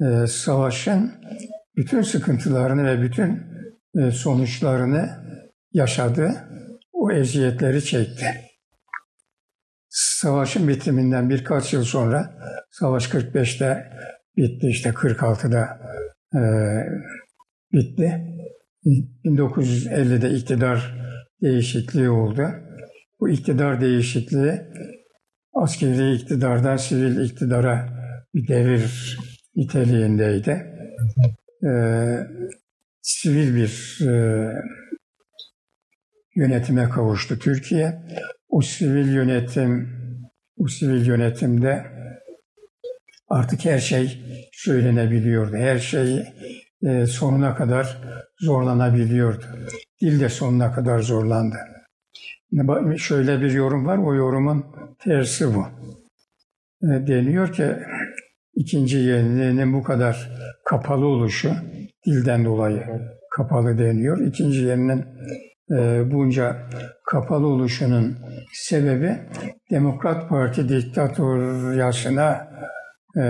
[0.00, 1.12] e, savaşın
[1.76, 3.42] bütün sıkıntılarını ve bütün
[3.98, 5.08] e, sonuçlarını
[5.72, 6.34] yaşadı,
[6.92, 8.26] o eziyetleri çekti.
[9.88, 12.38] Savaşın bitiminden birkaç yıl sonra,
[12.70, 13.92] savaş 45'te
[14.36, 15.80] bitti, işte 46'da
[16.34, 16.40] e,
[17.72, 18.24] bitti.
[19.24, 20.94] 1950'de iktidar
[21.42, 22.67] değişikliği oldu.
[23.20, 24.60] Bu iktidar değişikliği
[25.52, 27.88] askeri iktidardan sivil iktidara
[28.34, 29.18] bir devir
[29.56, 30.66] niteliğindeydi.
[31.64, 32.18] Ee,
[33.02, 34.52] sivil bir e,
[36.36, 38.02] yönetime kavuştu Türkiye.
[38.48, 39.88] O sivil yönetim,
[40.56, 41.84] bu sivil yönetimde
[43.28, 45.56] artık her şey söylenebiliyordu.
[45.56, 46.22] Her şey
[46.82, 47.98] e, sonuna kadar
[48.40, 49.44] zorlanabiliyordu.
[50.00, 51.56] Dil de sonuna kadar zorlandı.
[52.98, 54.64] Şöyle bir yorum var, o yorumun
[55.04, 55.66] tersi bu.
[56.82, 57.66] E, deniyor ki
[58.54, 60.30] ikinci yeniliğinin bu kadar
[60.64, 61.52] kapalı oluşu
[62.06, 62.84] dilden dolayı
[63.36, 64.26] kapalı deniyor.
[64.26, 65.04] İkinci yeninin
[65.70, 66.56] e, bunca
[67.06, 68.16] kapalı oluşunun
[68.52, 69.18] sebebi
[69.70, 72.48] Demokrat Parti diktatoryasına
[73.16, 73.22] e,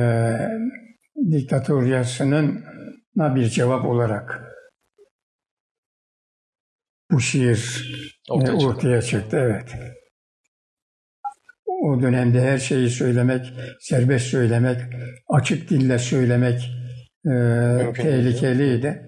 [1.31, 2.64] diktatoryasının
[3.16, 4.47] bir cevap olarak
[7.11, 7.89] bu şiir
[8.31, 8.67] Ortaya e, çıktı.
[8.67, 9.37] ortaya çıktı.
[9.41, 9.75] Evet.
[11.67, 14.81] O dönemde her şeyi söylemek, serbest söylemek,
[15.29, 16.71] açık dille söylemek
[17.27, 17.33] e,
[17.95, 19.03] tehlikeliydi.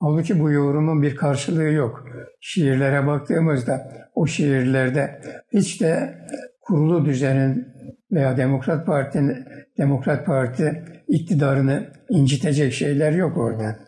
[0.00, 2.04] Halbuki bu yorumun bir karşılığı yok.
[2.40, 5.20] Şiirlere baktığımızda o şiirlerde
[5.52, 6.18] hiç de
[6.60, 7.66] kurulu düzenin
[8.12, 9.44] veya Demokrat Parti'nin
[9.78, 13.78] Demokrat Parti iktidarını incitecek şeyler yok orada.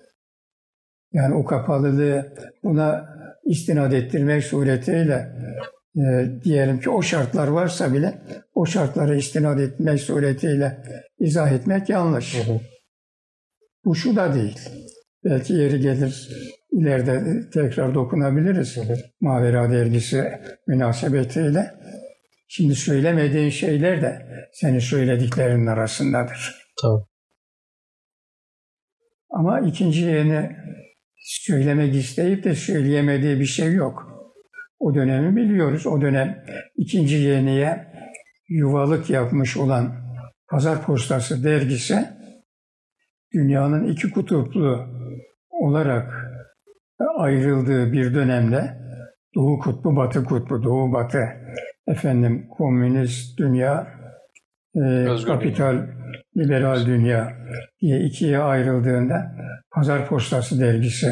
[1.13, 3.16] Yani o kapalılığı buna
[3.47, 5.33] istinad ettirmek suretiyle
[5.97, 6.03] e,
[6.45, 8.15] diyelim ki o şartlar varsa bile
[8.55, 10.83] o şartlara istinad etmek suretiyle
[11.19, 12.35] izah etmek yanlış.
[12.35, 12.61] Hı hı.
[13.85, 14.59] Bu şu da değil.
[15.25, 16.29] Belki yeri gelir
[16.73, 18.79] ileride tekrar dokunabiliriz.
[19.21, 20.33] Mavera dergisi
[20.67, 21.75] münasebetiyle.
[22.49, 26.69] Şimdi söylemediğin şeyler de senin söylediklerinin arasındadır.
[26.83, 27.05] Tabii.
[29.31, 30.57] Ama ikinci yeni
[31.27, 34.07] söylemek isteyip de söyleyemediği bir şey yok.
[34.79, 35.87] O dönemi biliyoruz.
[35.87, 36.45] O dönem
[36.77, 37.87] ikinci yeniye
[38.49, 39.93] yuvalık yapmış olan
[40.51, 42.09] Pazar Postası dergisi
[43.33, 44.87] dünyanın iki kutuplu
[45.51, 46.13] olarak
[47.19, 48.77] ayrıldığı bir dönemde
[49.35, 51.25] Doğu kutbu, Batı kutbu, Doğu Batı
[51.87, 53.87] efendim komünist dünya,
[54.75, 55.87] e, Özgür kapital
[56.37, 57.33] liberal dünya
[57.81, 59.37] diye ikiye ayrıldığında
[59.75, 61.07] Pazar Postası dergisi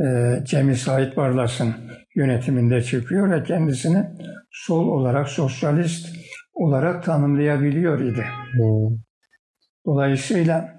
[0.00, 0.04] e,
[0.44, 1.74] Cemil Sait Barlas'ın
[2.16, 4.04] yönetiminde çıkıyor ve kendisini
[4.50, 6.16] sol olarak, sosyalist
[6.54, 8.24] olarak tanımlayabiliyor idi.
[8.52, 8.98] Hmm.
[9.86, 10.78] Dolayısıyla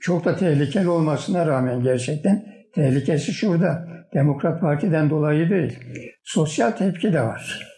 [0.00, 2.44] çok da tehlikeli olmasına rağmen gerçekten
[2.74, 3.92] tehlikesi şurada.
[4.14, 5.78] Demokrat Parti'den dolayı değil.
[6.24, 7.71] Sosyal tepki de var.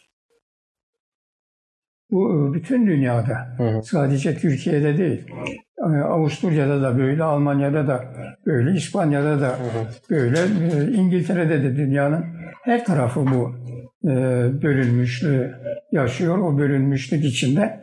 [2.10, 3.54] Bu e, bütün dünyada.
[3.56, 3.82] Hı hı.
[3.82, 5.26] Sadece Türkiye'de değil.
[5.78, 8.04] E, Avusturya'da da böyle, Almanya'da da
[8.46, 10.10] böyle, İspanya'da da hı hı.
[10.10, 12.24] böyle, e, İngiltere'de de dünyanın
[12.64, 13.54] her tarafı bu
[14.62, 15.54] bölünmüşlüğü
[15.92, 16.38] yaşıyor.
[16.38, 17.80] O bölünmüşlük içinde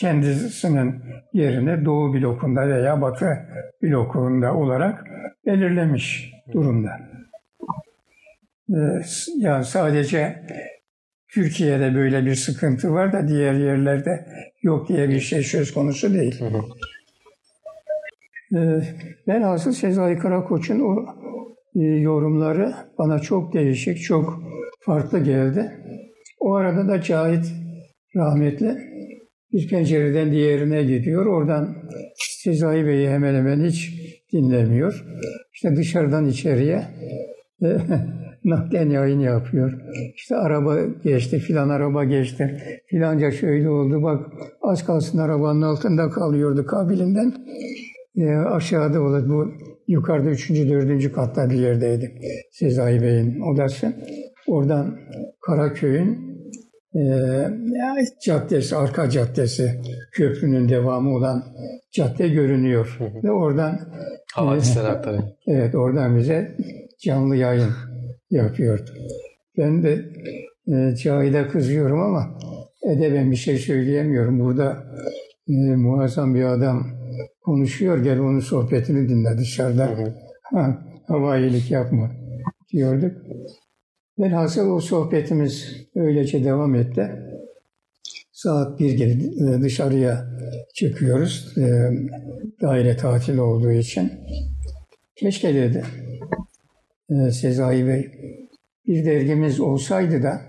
[0.00, 1.02] kendisinin
[1.32, 3.26] yerine Doğu blokunda veya Batı
[3.82, 5.04] blokunda olarak
[5.46, 6.90] belirlemiş durumda.
[9.38, 10.46] Yani sadece
[11.34, 14.26] Türkiye'de böyle bir sıkıntı var da diğer yerlerde
[14.62, 16.40] yok diye bir şey söz konusu değil.
[16.40, 16.60] Hı hı.
[18.58, 18.82] Ee,
[19.28, 21.04] velhasıl Sezai Karakoç'un o
[21.76, 24.42] e, yorumları bana çok değişik, çok
[24.80, 25.72] farklı geldi.
[26.40, 27.46] O arada da Cahit
[28.16, 28.76] rahmetli
[29.52, 31.26] bir pencereden diğerine gidiyor.
[31.26, 31.76] Oradan
[32.16, 33.92] Sezai Bey'i hemen hemen hiç
[34.32, 35.04] dinlemiyor.
[35.54, 36.82] İşte dışarıdan içeriye
[38.44, 39.72] naklen yayın yapıyor.
[40.14, 44.02] İşte araba geçti, filan araba geçti, filanca şöyle oldu.
[44.02, 44.26] Bak
[44.62, 47.32] az kalsın arabanın altında kalıyordu kabilinden.
[48.16, 49.52] E, aşağıda olur bu
[49.88, 52.12] yukarıda üçüncü, dördüncü katta bir yerdeydi
[52.52, 53.92] Sezai Bey'in odası.
[54.46, 54.98] Oradan
[55.40, 56.34] Karaköy'ün
[56.94, 57.02] e,
[58.24, 59.80] caddesi, arka caddesi,
[60.12, 61.44] köprünün devamı olan
[61.92, 62.98] cadde görünüyor.
[63.24, 63.80] Ve oradan
[64.34, 65.22] Havadisler aktarıyor.
[65.46, 66.56] Evet, oradan bize
[67.04, 67.72] canlı yayın
[68.30, 68.90] yapıyordu.
[69.58, 70.04] Ben de
[70.68, 72.38] e, Cahide kızıyorum ama
[72.82, 74.40] edeben bir şey söyleyemiyorum.
[74.40, 74.84] Burada
[75.48, 76.86] e, muazzam bir adam
[77.42, 77.98] konuşuyor.
[77.98, 79.86] Gel onun sohbetini dinle dışarıda.
[79.86, 80.14] Hı hı.
[80.42, 82.10] Ha, havailik yapma
[82.72, 83.12] diyorduk.
[84.18, 87.10] Velhasıl o sohbetimiz öylece devam etti.
[88.32, 90.26] Saat bir gibi e, dışarıya
[90.74, 91.58] çıkıyoruz.
[91.58, 91.90] E,
[92.62, 94.12] daire tatil olduğu için.
[95.16, 95.84] Keşke dedi
[97.10, 98.10] e, Sezai Bey.
[98.86, 100.40] Bir dergimiz olsaydı da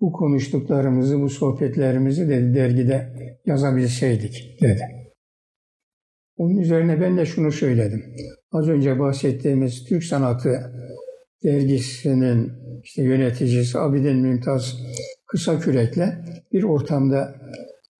[0.00, 3.12] bu konuştuklarımızı, bu sohbetlerimizi dedi dergide
[3.46, 4.82] yazabilseydik dedi.
[6.36, 8.04] Onun üzerine ben de şunu söyledim.
[8.52, 10.72] Az önce bahsettiğimiz Türk Sanatı
[11.44, 12.52] dergisinin
[12.82, 14.76] işte yöneticisi Abidin Mümtaz
[15.26, 16.08] Kısa Kürek'le
[16.52, 17.34] bir ortamda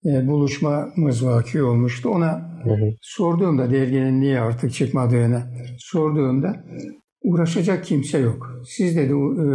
[0.06, 2.08] buluşmamız vaki olmuştu.
[2.08, 2.90] Ona hı hı.
[3.02, 5.42] sorduğumda derginin niye artık çıkmadığını
[5.78, 6.64] sorduğumda
[7.22, 8.62] uğraşacak kimse yok.
[8.66, 9.46] Siz dedi e,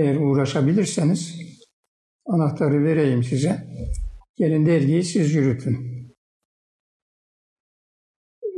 [0.00, 1.40] eğer uğraşabilirseniz
[2.26, 3.66] anahtarı vereyim size.
[4.36, 5.92] Gelin dergiyi siz yürütün.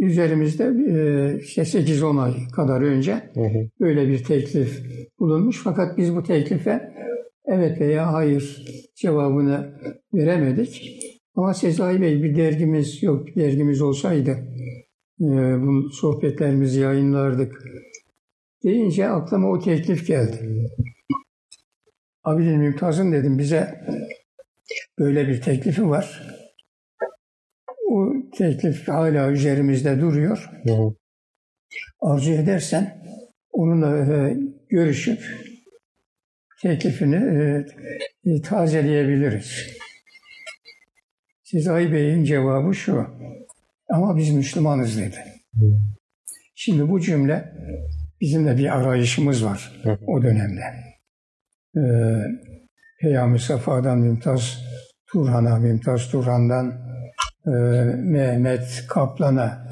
[0.01, 3.69] Üzerimizde e, işte 8-10 ay kadar önce hı hı.
[3.81, 4.83] böyle bir teklif
[5.19, 5.61] bulunmuş.
[5.65, 6.95] Fakat biz bu teklife
[7.47, 8.65] evet veya hayır
[8.95, 9.81] cevabını
[10.15, 11.01] veremedik.
[11.37, 13.27] Ama Sezai Bey bir dergimiz yok.
[13.27, 14.31] Bir dergimiz olsaydı
[15.21, 15.27] e,
[15.63, 17.63] bu sohbetlerimizi yayınlardık
[18.65, 20.71] deyince aklıma o teklif geldi.
[22.25, 23.85] Abidin Mümtaz'ın dedim bize
[24.99, 26.23] böyle bir teklifi var.
[27.91, 30.51] O teklif hala üzerimizde duruyor.
[30.67, 30.95] Hı hı.
[32.01, 33.03] Arzu edersen
[33.53, 34.37] onunla e,
[34.69, 35.21] görüşüp
[36.63, 37.67] teklifini e,
[38.31, 39.67] e, tazeleyebiliriz.
[41.43, 43.07] Sezai Bey'in cevabı şu.
[43.91, 45.17] Ama biz Müslümanız dedi.
[46.55, 47.53] Şimdi bu cümle
[48.21, 50.63] bizim de bir arayışımız var o dönemde.
[51.77, 51.81] Ee,
[53.01, 54.59] Peyami Safa'dan Mümtaz
[55.07, 56.73] Turhan'a, Mümtaz Turhan'dan
[57.47, 57.51] e,
[57.97, 59.69] Mehmet Kaplan'a,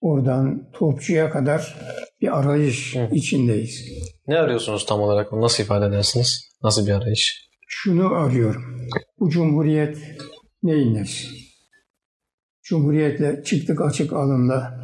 [0.00, 1.76] oradan Topçu'ya kadar
[2.20, 3.84] bir arayış içindeyiz.
[4.28, 5.32] Ne arıyorsunuz tam olarak?
[5.32, 6.40] Nasıl ifade edersiniz?
[6.62, 7.48] Nasıl bir arayış?
[7.66, 8.88] Şunu arıyorum.
[9.18, 9.98] Bu cumhuriyet
[10.62, 11.06] neyin?
[12.62, 14.80] Cumhuriyetle çıktık açık alımda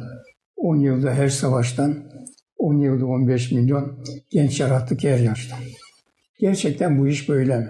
[0.55, 2.11] 10 yılda her savaştan
[2.57, 5.55] 10 yılda 15 milyon genç yarattık her yaşta.
[6.39, 7.69] Gerçekten bu iş böyle mi?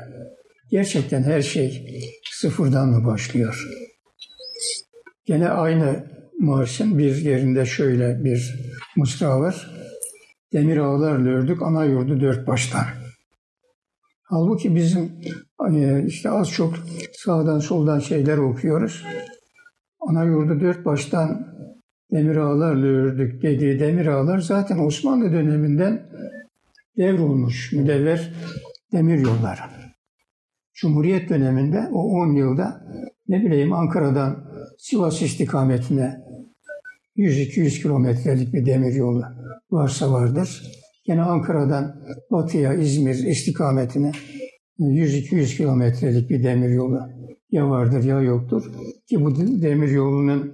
[0.72, 1.86] Gerçekten her şey
[2.32, 3.68] sıfırdan mı başlıyor?
[5.26, 6.06] Gene aynı
[6.40, 8.56] marşın bir yerinde şöyle bir
[8.98, 9.79] mısra var.
[10.54, 12.86] Demir ağlarla ördük ana yurdu dört baştan.
[14.24, 15.22] Halbuki bizim
[15.74, 16.74] e, işte az çok
[17.14, 19.06] sağdan soldan şeyler okuyoruz.
[20.00, 21.48] Ana yurdu dört baştan
[22.12, 26.10] demir ağlarla ördük dediği demir ağlar zaten Osmanlı döneminden
[26.98, 28.34] devrolmuş müdevver
[28.92, 29.60] demir yolları.
[30.74, 32.82] Cumhuriyet döneminde o 10 yılda
[33.28, 34.46] ne bileyim Ankara'dan
[34.78, 36.29] Sivas istikametine
[37.20, 39.24] 100-200 kilometrelik bir demir yolu
[39.72, 40.64] varsa vardır.
[41.08, 41.96] Yine Ankara'dan
[42.32, 44.12] batıya İzmir istikametine
[44.80, 47.00] 100-200 kilometrelik bir demir yolu
[47.52, 48.64] ya vardır ya yoktur.
[49.10, 50.54] Ki bu demir yolunun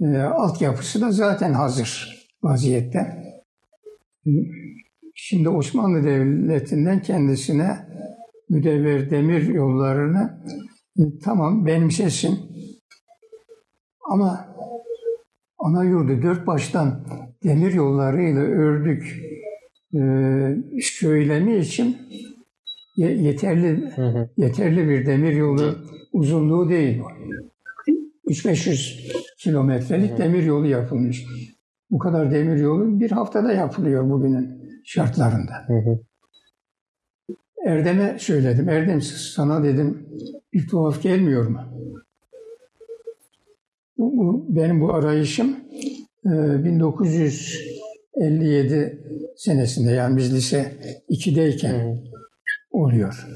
[0.00, 3.24] e, altyapısı da zaten hazır vaziyette.
[5.14, 7.76] Şimdi Osmanlı Devleti'nden kendisine
[8.48, 10.42] müdevver demir yollarını
[10.98, 12.38] e, tamam benimsesin.
[14.10, 14.47] Ama
[15.58, 17.06] ana yurdu dört baştan
[17.44, 19.22] demir yollarıyla ördük
[19.94, 20.00] e,
[20.82, 21.96] söylemi için
[22.96, 23.92] yeterli
[24.36, 25.74] yeterli bir demir yolu
[26.12, 27.08] uzunluğu değil bu.
[28.30, 31.24] 3-500 kilometrelik demir yolu yapılmış.
[31.90, 35.66] Bu kadar demir yolu bir haftada yapılıyor bugünün şartlarında.
[37.66, 38.68] Erdem'e söyledim.
[38.68, 40.08] Erdem sana dedim
[40.52, 41.60] bir tuhaf gelmiyor mu?
[43.98, 45.56] Bu, benim bu arayışım
[46.24, 48.98] 1957 e,
[49.36, 50.72] senesinde yani biz lise
[51.10, 51.98] 2'deyken
[52.70, 53.26] oluyor.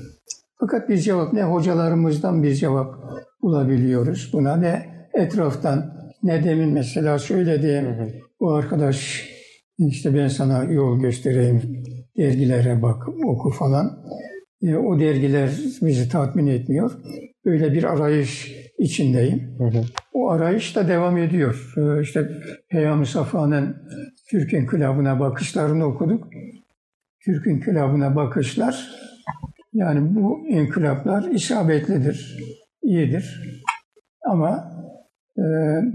[0.61, 2.95] Fakat bir cevap ne hocalarımızdan bir cevap
[3.43, 8.09] bulabiliyoruz buna ne etraftan ne demin mesela söylediğim hı hı.
[8.41, 9.29] bu arkadaş
[9.79, 11.63] işte ben sana yol göstereyim
[12.17, 14.05] dergilere bak oku falan.
[14.63, 15.51] E, o dergiler
[15.83, 16.93] bizi tatmin etmiyor.
[17.45, 19.55] Böyle bir arayış içindeyim.
[19.59, 19.85] Hı hı.
[20.13, 21.75] O arayış da devam ediyor.
[21.77, 22.31] E, işte
[22.71, 23.77] Peyami Safa'nın
[24.31, 26.29] Türk İnkılabı'na bakışlarını okuduk.
[27.25, 28.91] Türk İnkılabı'na bakışlar
[29.73, 32.39] yani bu inkılaplar isabetlidir,
[32.83, 33.55] iyidir.
[34.27, 34.73] Ama
[35.37, 35.43] e,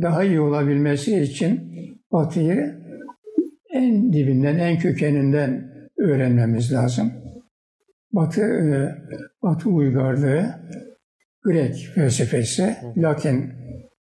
[0.01, 1.71] daha iyi olabilmesi için
[2.11, 2.75] Batı'yı
[3.73, 7.11] en dibinden, en kökeninden öğrenmemiz lazım.
[8.13, 8.95] Batı, e,
[9.43, 10.45] Batı uygarlığı,
[11.43, 13.41] Grek felsefesi, Latin,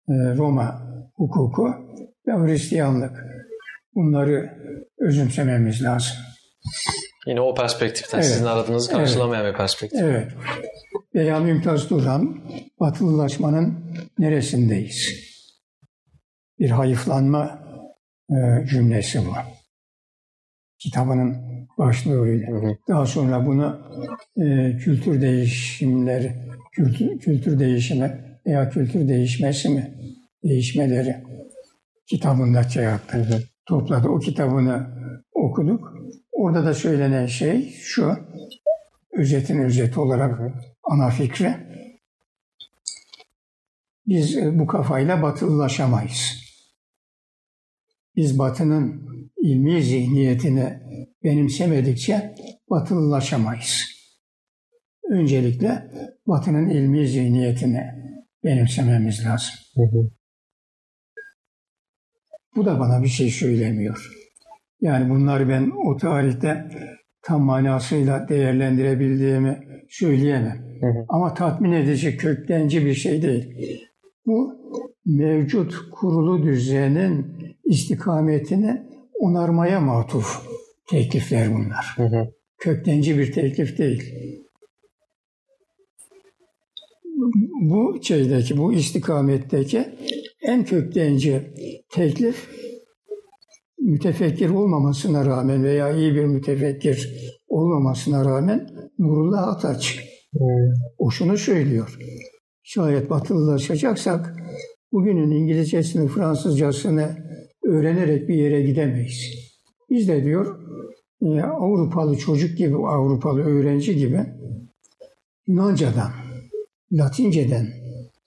[0.08, 0.82] e, Roma
[1.14, 1.74] hukuku
[2.26, 3.32] ve Hristiyanlık.
[3.94, 4.58] Bunları
[4.98, 6.16] özümsememiz lazım.
[7.26, 8.28] Yine o perspektiften evet.
[8.28, 9.54] sizin aradığınızı karşılamayan evet.
[9.54, 10.00] bir perspektif.
[10.02, 10.32] Evet.
[11.14, 12.40] Veya Mümtaz Duran,
[12.80, 15.08] batılılaşmanın neresindeyiz?
[16.58, 17.62] Bir hayıflanma
[18.30, 19.32] e, cümlesi bu.
[20.78, 22.46] Kitabının başlığı öyle.
[22.46, 22.76] Hı hı.
[22.88, 23.80] Daha sonra bunu
[24.36, 26.32] e, kültür değişimleri,
[26.72, 29.94] kültür, kültür değişimi veya kültür değişmesi mi,
[30.44, 31.16] değişmeleri
[32.06, 33.18] kitabında şey yaptı.
[33.18, 33.42] Hı hı.
[33.66, 34.08] Topladı.
[34.08, 34.86] O kitabını
[35.32, 35.94] okuduk.
[36.32, 38.16] Orada da söylenen şey şu,
[39.12, 40.40] özetin özeti olarak
[40.82, 41.56] ana fikri.
[44.06, 46.42] Biz e, bu kafayla batılılaşamayız.
[48.16, 49.02] Biz batının
[49.36, 50.80] ilmi zihniyetini
[51.24, 52.34] benimsemedikçe
[52.70, 53.82] batılılaşamayız.
[55.10, 55.90] Öncelikle
[56.26, 57.84] batının ilmi zihniyetini
[58.44, 59.54] benimsememiz lazım.
[59.74, 60.08] Hı hı.
[62.56, 64.12] Bu da bana bir şey söylemiyor.
[64.80, 66.68] Yani bunları ben o tarihte
[67.22, 69.58] tam manasıyla değerlendirebildiğimi
[69.88, 70.58] söyleyemem.
[70.80, 71.04] Hı hı.
[71.08, 73.88] Ama tatmin edici, köktenci bir şey değil.
[74.26, 74.62] Bu
[75.06, 78.82] mevcut kurulu düzenin istikametini
[79.20, 80.51] onarmaya matuf
[80.90, 81.94] teklifler bunlar.
[81.96, 82.32] Hı hı.
[82.58, 84.14] Köktenci bir teklif değil.
[87.60, 89.84] Bu şeydeki, bu istikametteki
[90.42, 91.52] en köktenci
[91.90, 92.48] teklif
[93.78, 97.08] mütefekkir olmamasına rağmen veya iyi bir mütefekkir
[97.48, 98.68] olmamasına rağmen
[98.98, 99.98] Nurullah Ataç
[100.32, 100.72] hmm.
[100.98, 101.98] o şunu söylüyor.
[102.62, 104.36] Şayet batılılaşacaksak
[104.92, 107.16] bugünün İngilizcesini, Fransızcasını
[107.64, 109.41] öğrenerek bir yere gidemeyiz.
[109.92, 110.58] Biz de diyor
[111.42, 114.26] Avrupalı çocuk gibi, Avrupalı öğrenci gibi
[115.46, 116.12] Yunanca'dan,
[116.92, 117.68] Latinceden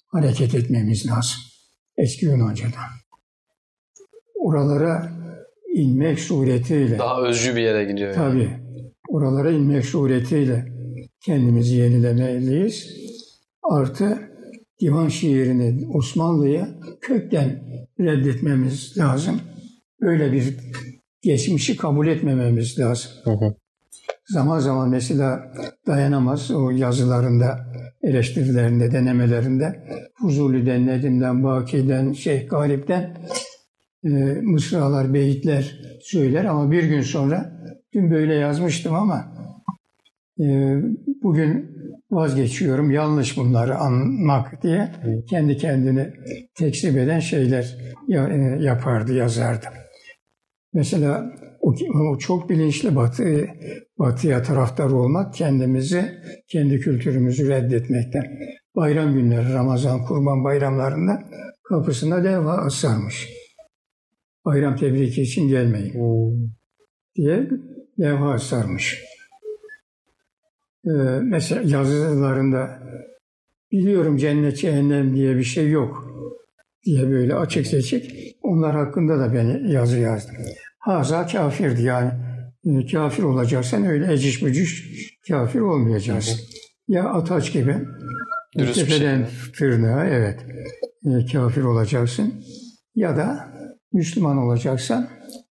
[0.07, 1.37] hareket etmemiz lazım.
[1.97, 2.89] Eski Yunanca'dan.
[4.35, 5.11] Oralara
[5.73, 6.99] inmek suretiyle.
[6.99, 8.15] Daha özcü bir yere gidiyor.
[8.15, 8.15] Yani.
[8.15, 8.49] Tabii.
[9.09, 10.65] Oralara inmek suretiyle
[11.21, 12.95] kendimizi yenilemeliyiz.
[13.63, 14.19] Artı
[14.81, 16.69] divan şiirini Osmanlı'ya
[17.01, 17.63] kökten
[17.99, 19.41] reddetmemiz lazım.
[20.01, 20.57] Böyle bir
[21.25, 23.11] geçmişi kabul etmememiz lazım.
[23.23, 23.55] Hı hı.
[24.25, 25.53] Zaman zaman mesela
[25.87, 27.59] dayanamaz o yazılarında,
[28.03, 29.85] eleştirilerinde, denemelerinde
[30.21, 33.17] Fuzuli'den, Nedim'den, Baki'den, Şeyh Galip'ten
[34.03, 34.09] e,
[34.43, 37.51] mısralar, beyitler söyler ama bir gün sonra
[37.93, 39.25] dün böyle yazmıştım ama
[40.39, 40.75] e,
[41.23, 41.75] bugün
[42.11, 44.91] vazgeçiyorum yanlış bunları anmak diye
[45.29, 46.09] kendi kendini
[46.55, 47.77] tekzip eden şeyler
[48.09, 49.65] e, yapardı, yazardı.
[50.75, 51.73] Mesela o,
[52.11, 53.47] o çok bilinçli batı,
[53.99, 56.11] batıya taraftar olmak kendimizi,
[56.47, 58.23] kendi kültürümüzü reddetmekten.
[58.75, 61.23] Bayram günleri, Ramazan, Kurban bayramlarında
[61.69, 63.29] kapısına levha asarmış
[64.45, 66.49] bayram tebriki için gelmeyin hmm.
[67.15, 67.49] diye
[67.99, 69.03] levha sarmış.
[70.85, 70.89] Ee,
[71.23, 72.79] mesela yazılarında
[73.71, 76.07] biliyorum cennet cehennem diye bir şey yok
[76.85, 80.35] diye böyle açık seçik onlar hakkında da ben yazı yazdım.
[80.85, 82.11] Haza kafirdi yani.
[82.91, 84.85] Kafir olacaksan öyle eciş bücüş
[85.29, 86.39] kafir olmayacaksın.
[86.87, 87.75] Ya Ataç gibi
[88.57, 89.51] Dürüst tepeden şekilde.
[89.57, 90.39] tırnağa evet
[91.05, 92.33] e, kafir olacaksın
[92.95, 93.47] ya da
[93.93, 95.07] Müslüman olacaksan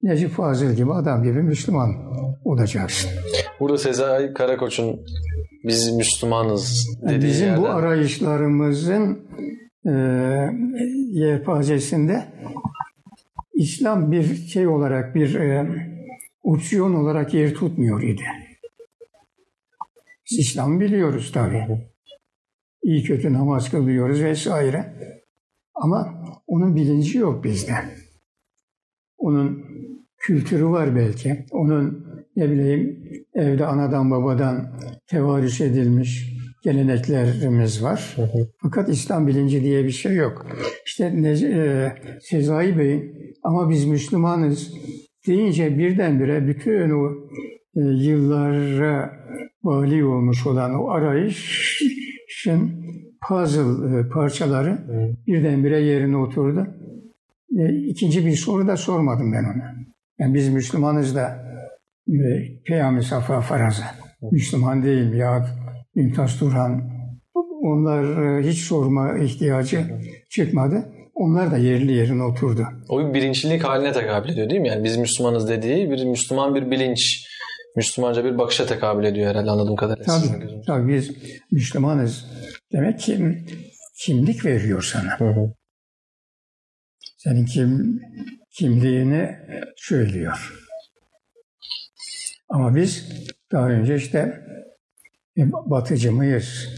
[0.03, 1.89] Necip Fazıl gibi adam gibi Müslüman
[2.45, 3.11] olacaksın.
[3.61, 5.01] Burada Sezai Karakoç'un
[5.65, 9.19] biz Müslümanız Yani dediği Bizim bu yerden- arayışlarımızın
[9.87, 9.93] e,
[11.13, 12.25] yelpazesinde
[13.59, 15.67] İslam bir şey olarak bir e,
[16.43, 18.23] opsiyon olarak yer tutmuyor idi.
[20.31, 21.91] Biz İslam'ı biliyoruz tabii.
[22.83, 24.95] İyi kötü namaz kılıyoruz vesaire.
[25.75, 27.75] Ama onun bilinci yok bizde.
[29.19, 29.65] Onun
[30.17, 31.47] kültürü var belki.
[31.51, 32.07] Onun
[32.37, 33.05] ne bileyim
[33.35, 38.17] evde anadan babadan tevarüs edilmiş geleneklerimiz var.
[38.63, 40.47] Fakat İslam bilinci diye bir şey yok.
[40.87, 44.75] İşte Nec- e, Sezai Bey ama biz Müslümanız
[45.27, 47.13] deyince birdenbire bütün o
[47.77, 49.13] e, yıllara
[49.63, 52.85] vali olmuş olan o arayışın
[53.29, 54.79] puzzle e, parçaları
[55.27, 56.67] birdenbire yerine oturdu.
[57.59, 59.75] E, ikinci bir soru da sormadım ben ona.
[60.19, 61.45] Yani biz Müslümanız da
[62.09, 62.19] e,
[62.67, 63.85] Peyami Safa Faraza
[64.33, 65.47] Müslüman değil ya
[65.99, 66.91] Mümtaz Turhan
[67.63, 69.87] onlar e, hiç sorma ihtiyacı
[70.31, 70.93] çıkmadı.
[71.15, 72.67] Onlar da yerli yerine oturdu.
[72.89, 74.69] O bir bilinçlilik haline tekabül ediyor değil mi?
[74.69, 77.27] Yani biz Müslümanız dediği bir Müslüman bir bilinç,
[77.77, 80.07] Müslümanca bir bakışa tekabül ediyor herhalde anladığım kadarıyla.
[80.07, 81.11] Tabii, tabii biz
[81.51, 82.27] Müslümanız.
[82.73, 83.45] Demek ki
[84.01, 85.21] kimlik veriyor sana.
[85.21, 85.55] Hı hı.
[87.17, 88.01] Senin kim
[88.59, 89.37] kimliğini
[89.77, 90.55] söylüyor.
[92.49, 93.09] Ama biz
[93.53, 94.49] daha önce işte
[95.47, 96.69] batıcı mıyız?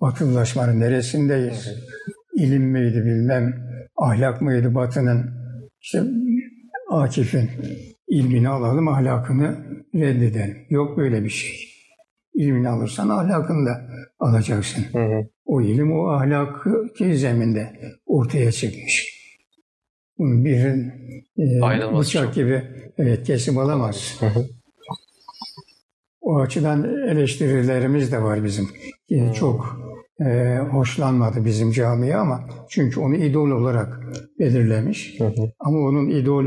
[0.00, 1.74] Batılılaşmanın neresindeyiz?
[2.34, 3.54] İlim miydi bilmem,
[3.96, 5.30] ahlak mıydı batının?
[5.80, 6.02] İşte
[6.90, 7.50] Akif'in
[8.08, 9.56] ilmini alalım, ahlakını
[9.94, 10.56] reddedelim.
[10.70, 11.50] Yok böyle bir şey.
[12.34, 14.84] İlmini alırsan ahlakını da alacaksın.
[14.92, 15.28] Hı hı.
[15.44, 17.72] O ilim o ahlaki zeminde
[18.06, 19.16] ortaya çıkmış.
[20.18, 20.56] Bunu bir
[21.38, 22.34] e, bıçak çok.
[22.34, 22.62] gibi
[22.98, 24.20] evet kesip alamaz.
[26.26, 28.68] O açıdan eleştirilerimiz de var bizim.
[29.10, 29.80] E, Çok
[30.20, 33.98] e, hoşlanmadı bizim camiye ama çünkü onu idol olarak
[34.38, 35.18] belirlemiş.
[35.60, 36.44] Ama onun idol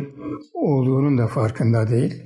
[0.54, 2.24] olduğunun da farkında değil.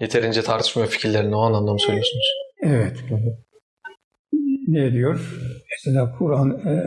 [0.00, 2.26] Yeterince tartışmıyor fikirlerini o anlamda mı söylüyorsunuz?
[2.62, 3.04] Evet.
[4.68, 5.40] Ne diyor?
[5.70, 6.84] Mesela Kur'an e,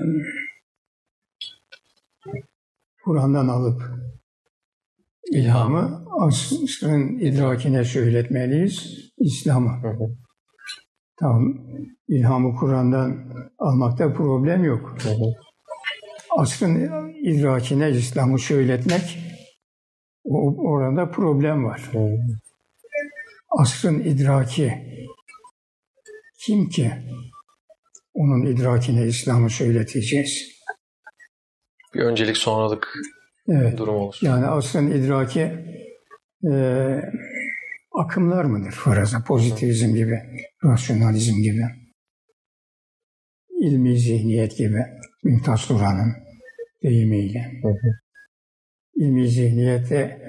[3.05, 3.81] Kur'an'dan alıp
[5.33, 9.03] ilhamı asrın idrakine söyletmeliyiz.
[9.17, 9.71] İslam'ı.
[11.19, 11.57] Tamam.
[12.07, 14.97] İlhamı Kur'an'dan almakta problem yok.
[16.37, 19.17] Asrın idrakine İslam'ı söyletmek
[20.23, 21.91] o, orada problem var.
[23.49, 24.73] Asrın idraki
[26.45, 26.91] kim ki
[28.13, 30.53] onun idrakine İslam'ı söyleteceğiz?
[31.93, 32.93] Bir öncelik sonralık
[33.47, 33.77] Evet.
[33.77, 34.15] durum olur.
[34.21, 35.51] Yani asrın idraki
[36.51, 36.53] e,
[37.91, 39.23] akımlar mıdır faraza?
[39.27, 40.19] Pozitivizm gibi,
[40.63, 41.63] rasyonalizm gibi,
[43.59, 44.85] ilmi zihniyet gibi,
[45.23, 46.13] Mümtaz Duran'ın
[46.83, 47.51] deyimiyle.
[48.95, 50.21] İlmi zihniyete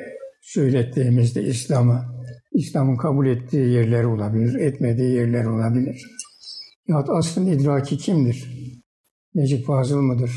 [0.42, 2.04] söylettiğimizde İslam'ı,
[2.52, 6.06] İslam'ın kabul ettiği yerler olabilir, etmediği yerler olabilir.
[6.88, 8.48] Yahut aslın idraki kimdir?
[9.34, 10.30] Necip Fazıl mıdır?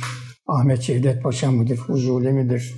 [0.48, 1.76] Ahmet Cevdet Paşa mıdır?
[1.76, 2.74] Fuzuli midir?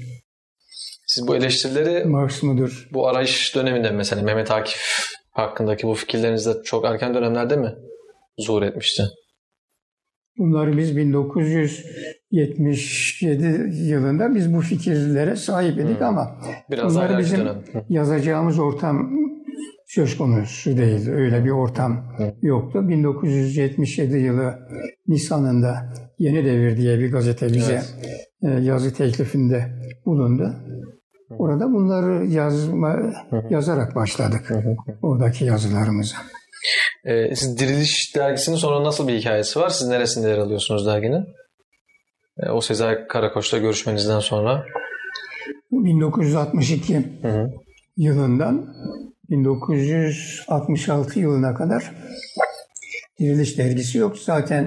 [1.06, 2.90] Siz bu eleştirileri Marx mıdır?
[2.94, 7.76] bu arayış döneminde mesela Mehmet Akif hakkındaki bu fikirlerinizde çok erken dönemlerde mi
[8.38, 9.04] zuhur etmişti?
[10.38, 16.42] Bunları biz 1977 yılında biz bu fikirlere sahip idik ama
[16.72, 17.64] Biraz bunları bizim dönem.
[17.90, 19.12] Yazacağımız ortam
[19.90, 21.10] söz konusu değil.
[21.10, 22.90] Öyle bir ortam yoktu.
[22.90, 24.60] 1977 yılı
[25.08, 27.82] Nisan'ında Yeni Devir diye bir gazete bize
[28.44, 29.66] e, yazı teklifinde
[30.06, 30.56] bulundu.
[31.30, 33.00] Orada bunları yazma,
[33.50, 34.52] yazarak başladık.
[35.02, 36.16] Oradaki yazılarımıza.
[37.06, 39.70] Ee, siz Diriliş dergisinin sonra nasıl bir hikayesi var?
[39.70, 41.26] Siz neresinde yer alıyorsunuz derginin?
[42.40, 44.66] Ee, o Sezai Karakoç'la görüşmenizden sonra.
[45.72, 47.50] 1962 Hı hı.
[47.98, 48.76] yılından
[49.30, 51.92] 1966 yılına kadar
[53.20, 54.18] Diriliş dergisi yok.
[54.18, 54.66] Zaten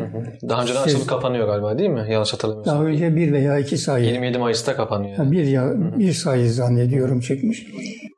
[0.48, 2.06] Daha önceden Siz- açılıp kapanıyor galiba değil mi?
[2.10, 2.74] Yanlış hatırlamıyorsam.
[2.74, 5.16] daha önce bir veya iki sayı 27 Mayıs'ta kapanıyor.
[5.16, 7.66] Ha, Bir, ya, bir sayı zannediyorum çıkmış.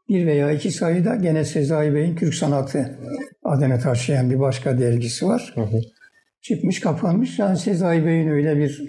[0.08, 2.98] Bir veya iki sayıda gene Sezai Bey'in Türk Sanatı
[3.44, 5.54] adını taşıyan bir başka dergisi var.
[6.42, 7.38] Çıkmış kapanmış.
[7.38, 8.82] Yani Sezai Bey'in öyle bir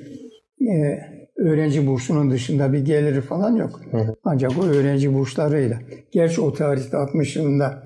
[0.62, 1.00] e,
[1.38, 3.82] öğrenci bursunun dışında bir geliri falan yok.
[4.24, 5.80] Ancak o öğrenci burslarıyla.
[6.12, 7.84] Gerçi o tarihte 60 yılında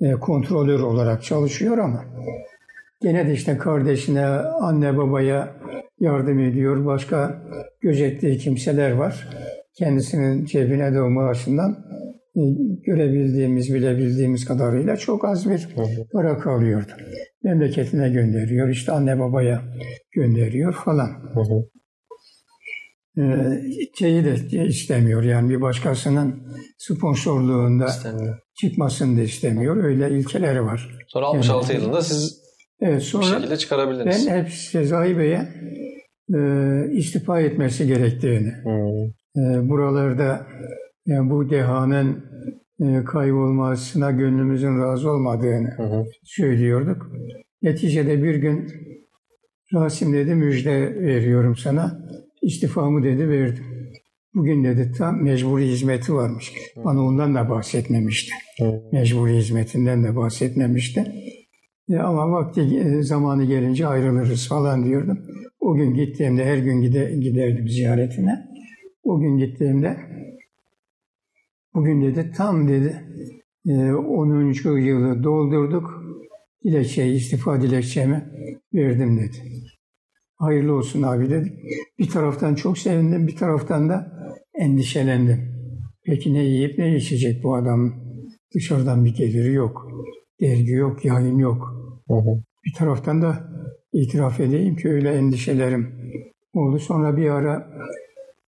[0.00, 2.04] e, kontrolör olarak çalışıyor ama
[3.00, 4.26] Gene de işte kardeşine,
[4.60, 5.56] anne babaya
[6.00, 6.86] yardım ediyor.
[6.86, 7.42] Başka
[7.80, 9.28] gözettiği kimseler var.
[9.78, 11.84] Kendisinin cebine de o maaşından
[12.36, 12.42] e,
[12.86, 15.68] görebildiğimiz, bilebildiğimiz kadarıyla çok az bir
[16.12, 16.92] para kalıyordu.
[17.44, 19.62] Memleketine gönderiyor, işte anne babaya
[20.12, 21.08] gönderiyor falan.
[21.36, 21.77] Ee,
[23.98, 26.42] şeyi de istemiyor yani bir başkasının
[26.78, 28.38] sponsorluğunda İstemiyor.
[28.60, 29.84] çıkmasını da istemiyor.
[29.84, 30.98] Öyle ilkeleri var.
[31.08, 31.82] Sonra 66 Evet.
[31.82, 32.38] yılında siz
[32.80, 34.26] Evet, bir sonra şekilde çıkarabildiniz.
[34.30, 35.48] ben hep Sezai Bey'e
[36.34, 36.38] e,
[36.92, 39.44] istifa etmesi gerektiğini, Hmm.
[39.44, 40.46] e, buralarda
[41.06, 42.24] yani bu dehanın
[42.80, 46.04] e, kaybolmasına gönlümüzün razı olmadığını hı.
[46.24, 47.10] söylüyorduk.
[47.62, 48.68] Neticede bir gün
[49.74, 52.07] Rasim dedi müjde veriyorum sana.
[52.48, 53.64] İstifamı dedi verdim.
[54.34, 56.52] Bugün dedi tam mecburi hizmeti varmış.
[56.84, 58.32] Bana ondan da bahsetmemişti.
[58.92, 61.04] Mecburi hizmetinden de bahsetmemişti.
[61.88, 65.18] Ya ama vakti e, zamanı gelince ayrılırız falan diyordum.
[65.60, 68.48] O gün gittiğimde her gün gide, giderdim ziyaretine.
[69.02, 69.96] O gün gittiğimde
[71.74, 73.04] bugün dedi tam dedi
[73.66, 74.78] e, 10.
[74.78, 76.04] yılı doldurduk.
[76.64, 78.24] Dilekçeyi, istifa dilekçemi
[78.74, 79.36] verdim dedi.
[80.38, 81.52] Hayırlı olsun abi dedik.
[81.98, 84.12] Bir taraftan çok sevindim, bir taraftan da
[84.54, 85.58] endişelendim.
[86.04, 87.94] Peki ne yiyip ne içecek bu adam?
[88.54, 89.88] Dışarıdan bir geliri yok.
[90.40, 91.74] Dergi yok, yayın yok.
[92.08, 92.40] Hı hı.
[92.66, 93.48] Bir taraftan da
[93.92, 95.94] itiraf edeyim ki öyle endişelerim
[96.52, 96.78] oldu.
[96.78, 97.68] Sonra bir ara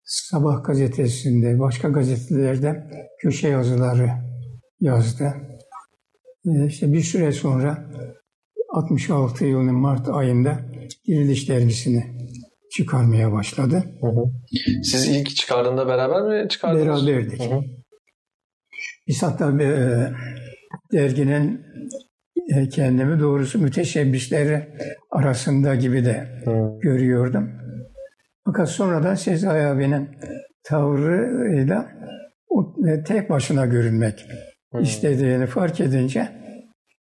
[0.09, 2.91] Sabah gazetesinde, başka gazetelerde
[3.21, 4.11] köşe yazıları
[4.81, 5.35] yazdı.
[6.47, 7.91] Ee, İşte bir süre sonra
[8.69, 10.59] 66 yılının Mart ayında
[11.09, 12.05] Diriliş dergisini
[12.77, 13.85] çıkarmaya başladı.
[14.01, 14.25] Hı hı.
[14.83, 17.07] Siz ilk çıkardığında beraber mi çıkardınız?
[17.07, 17.41] Beraberdik.
[17.41, 17.61] Hı hı.
[19.07, 19.69] Biz hatta e,
[20.93, 21.61] derginin
[22.55, 24.69] e, kendimi doğrusu müteşebbisleri
[25.11, 26.79] arasında gibi de Hı.
[26.81, 27.51] görüyordum.
[28.45, 30.09] Fakat sonradan Sezai abinin
[30.65, 31.89] tavrıyla
[32.49, 34.27] o e, tek başına görünmek
[34.73, 34.81] Hı.
[34.81, 36.38] istediğini fark edince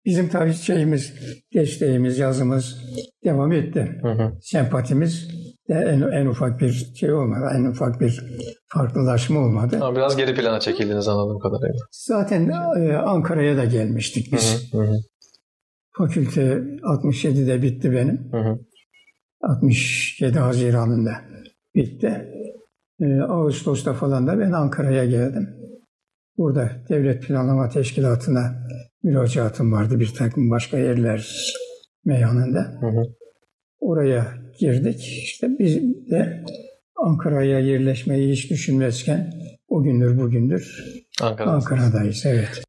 [0.06, 1.14] bizim tabii şeyimiz,
[1.54, 2.78] desteğimiz, yazımız
[3.24, 4.00] devam etti.
[4.02, 4.34] Hı hı.
[4.42, 5.28] Sempatimiz
[5.70, 8.24] de en, en ufak bir şey olmadı, en ufak bir
[8.68, 9.80] farklılaşma olmadı.
[9.82, 11.80] Ama biraz geri plana çekildiniz anladığım kadarıyla.
[11.92, 14.74] Zaten e, Ankara'ya da gelmiştik biz.
[14.74, 14.78] hı.
[14.78, 14.96] Hı hı.
[15.98, 16.42] Fakülte
[16.84, 18.30] 67'de bitti benim.
[18.32, 18.60] Hı hı.
[19.42, 21.12] 67 Haziran'ında
[21.76, 22.32] bitti.
[23.00, 25.50] Ee, Ağustos'ta falan da ben Ankara'ya geldim.
[26.38, 28.68] Burada Devlet Planlama Teşkilatı'na
[29.06, 31.54] müracaatım vardı bir takım başka yerler
[32.06, 32.78] meyhanında.
[32.80, 33.04] Hı hı.
[33.80, 35.00] Oraya girdik.
[35.24, 35.78] İşte biz
[36.12, 36.44] de
[36.96, 39.34] Ankara'ya yerleşmeyi hiç düşünmezken
[39.68, 41.52] o gündür bugündür Ankara'da.
[41.52, 42.24] Ankara'dayız.
[42.26, 42.65] Evet.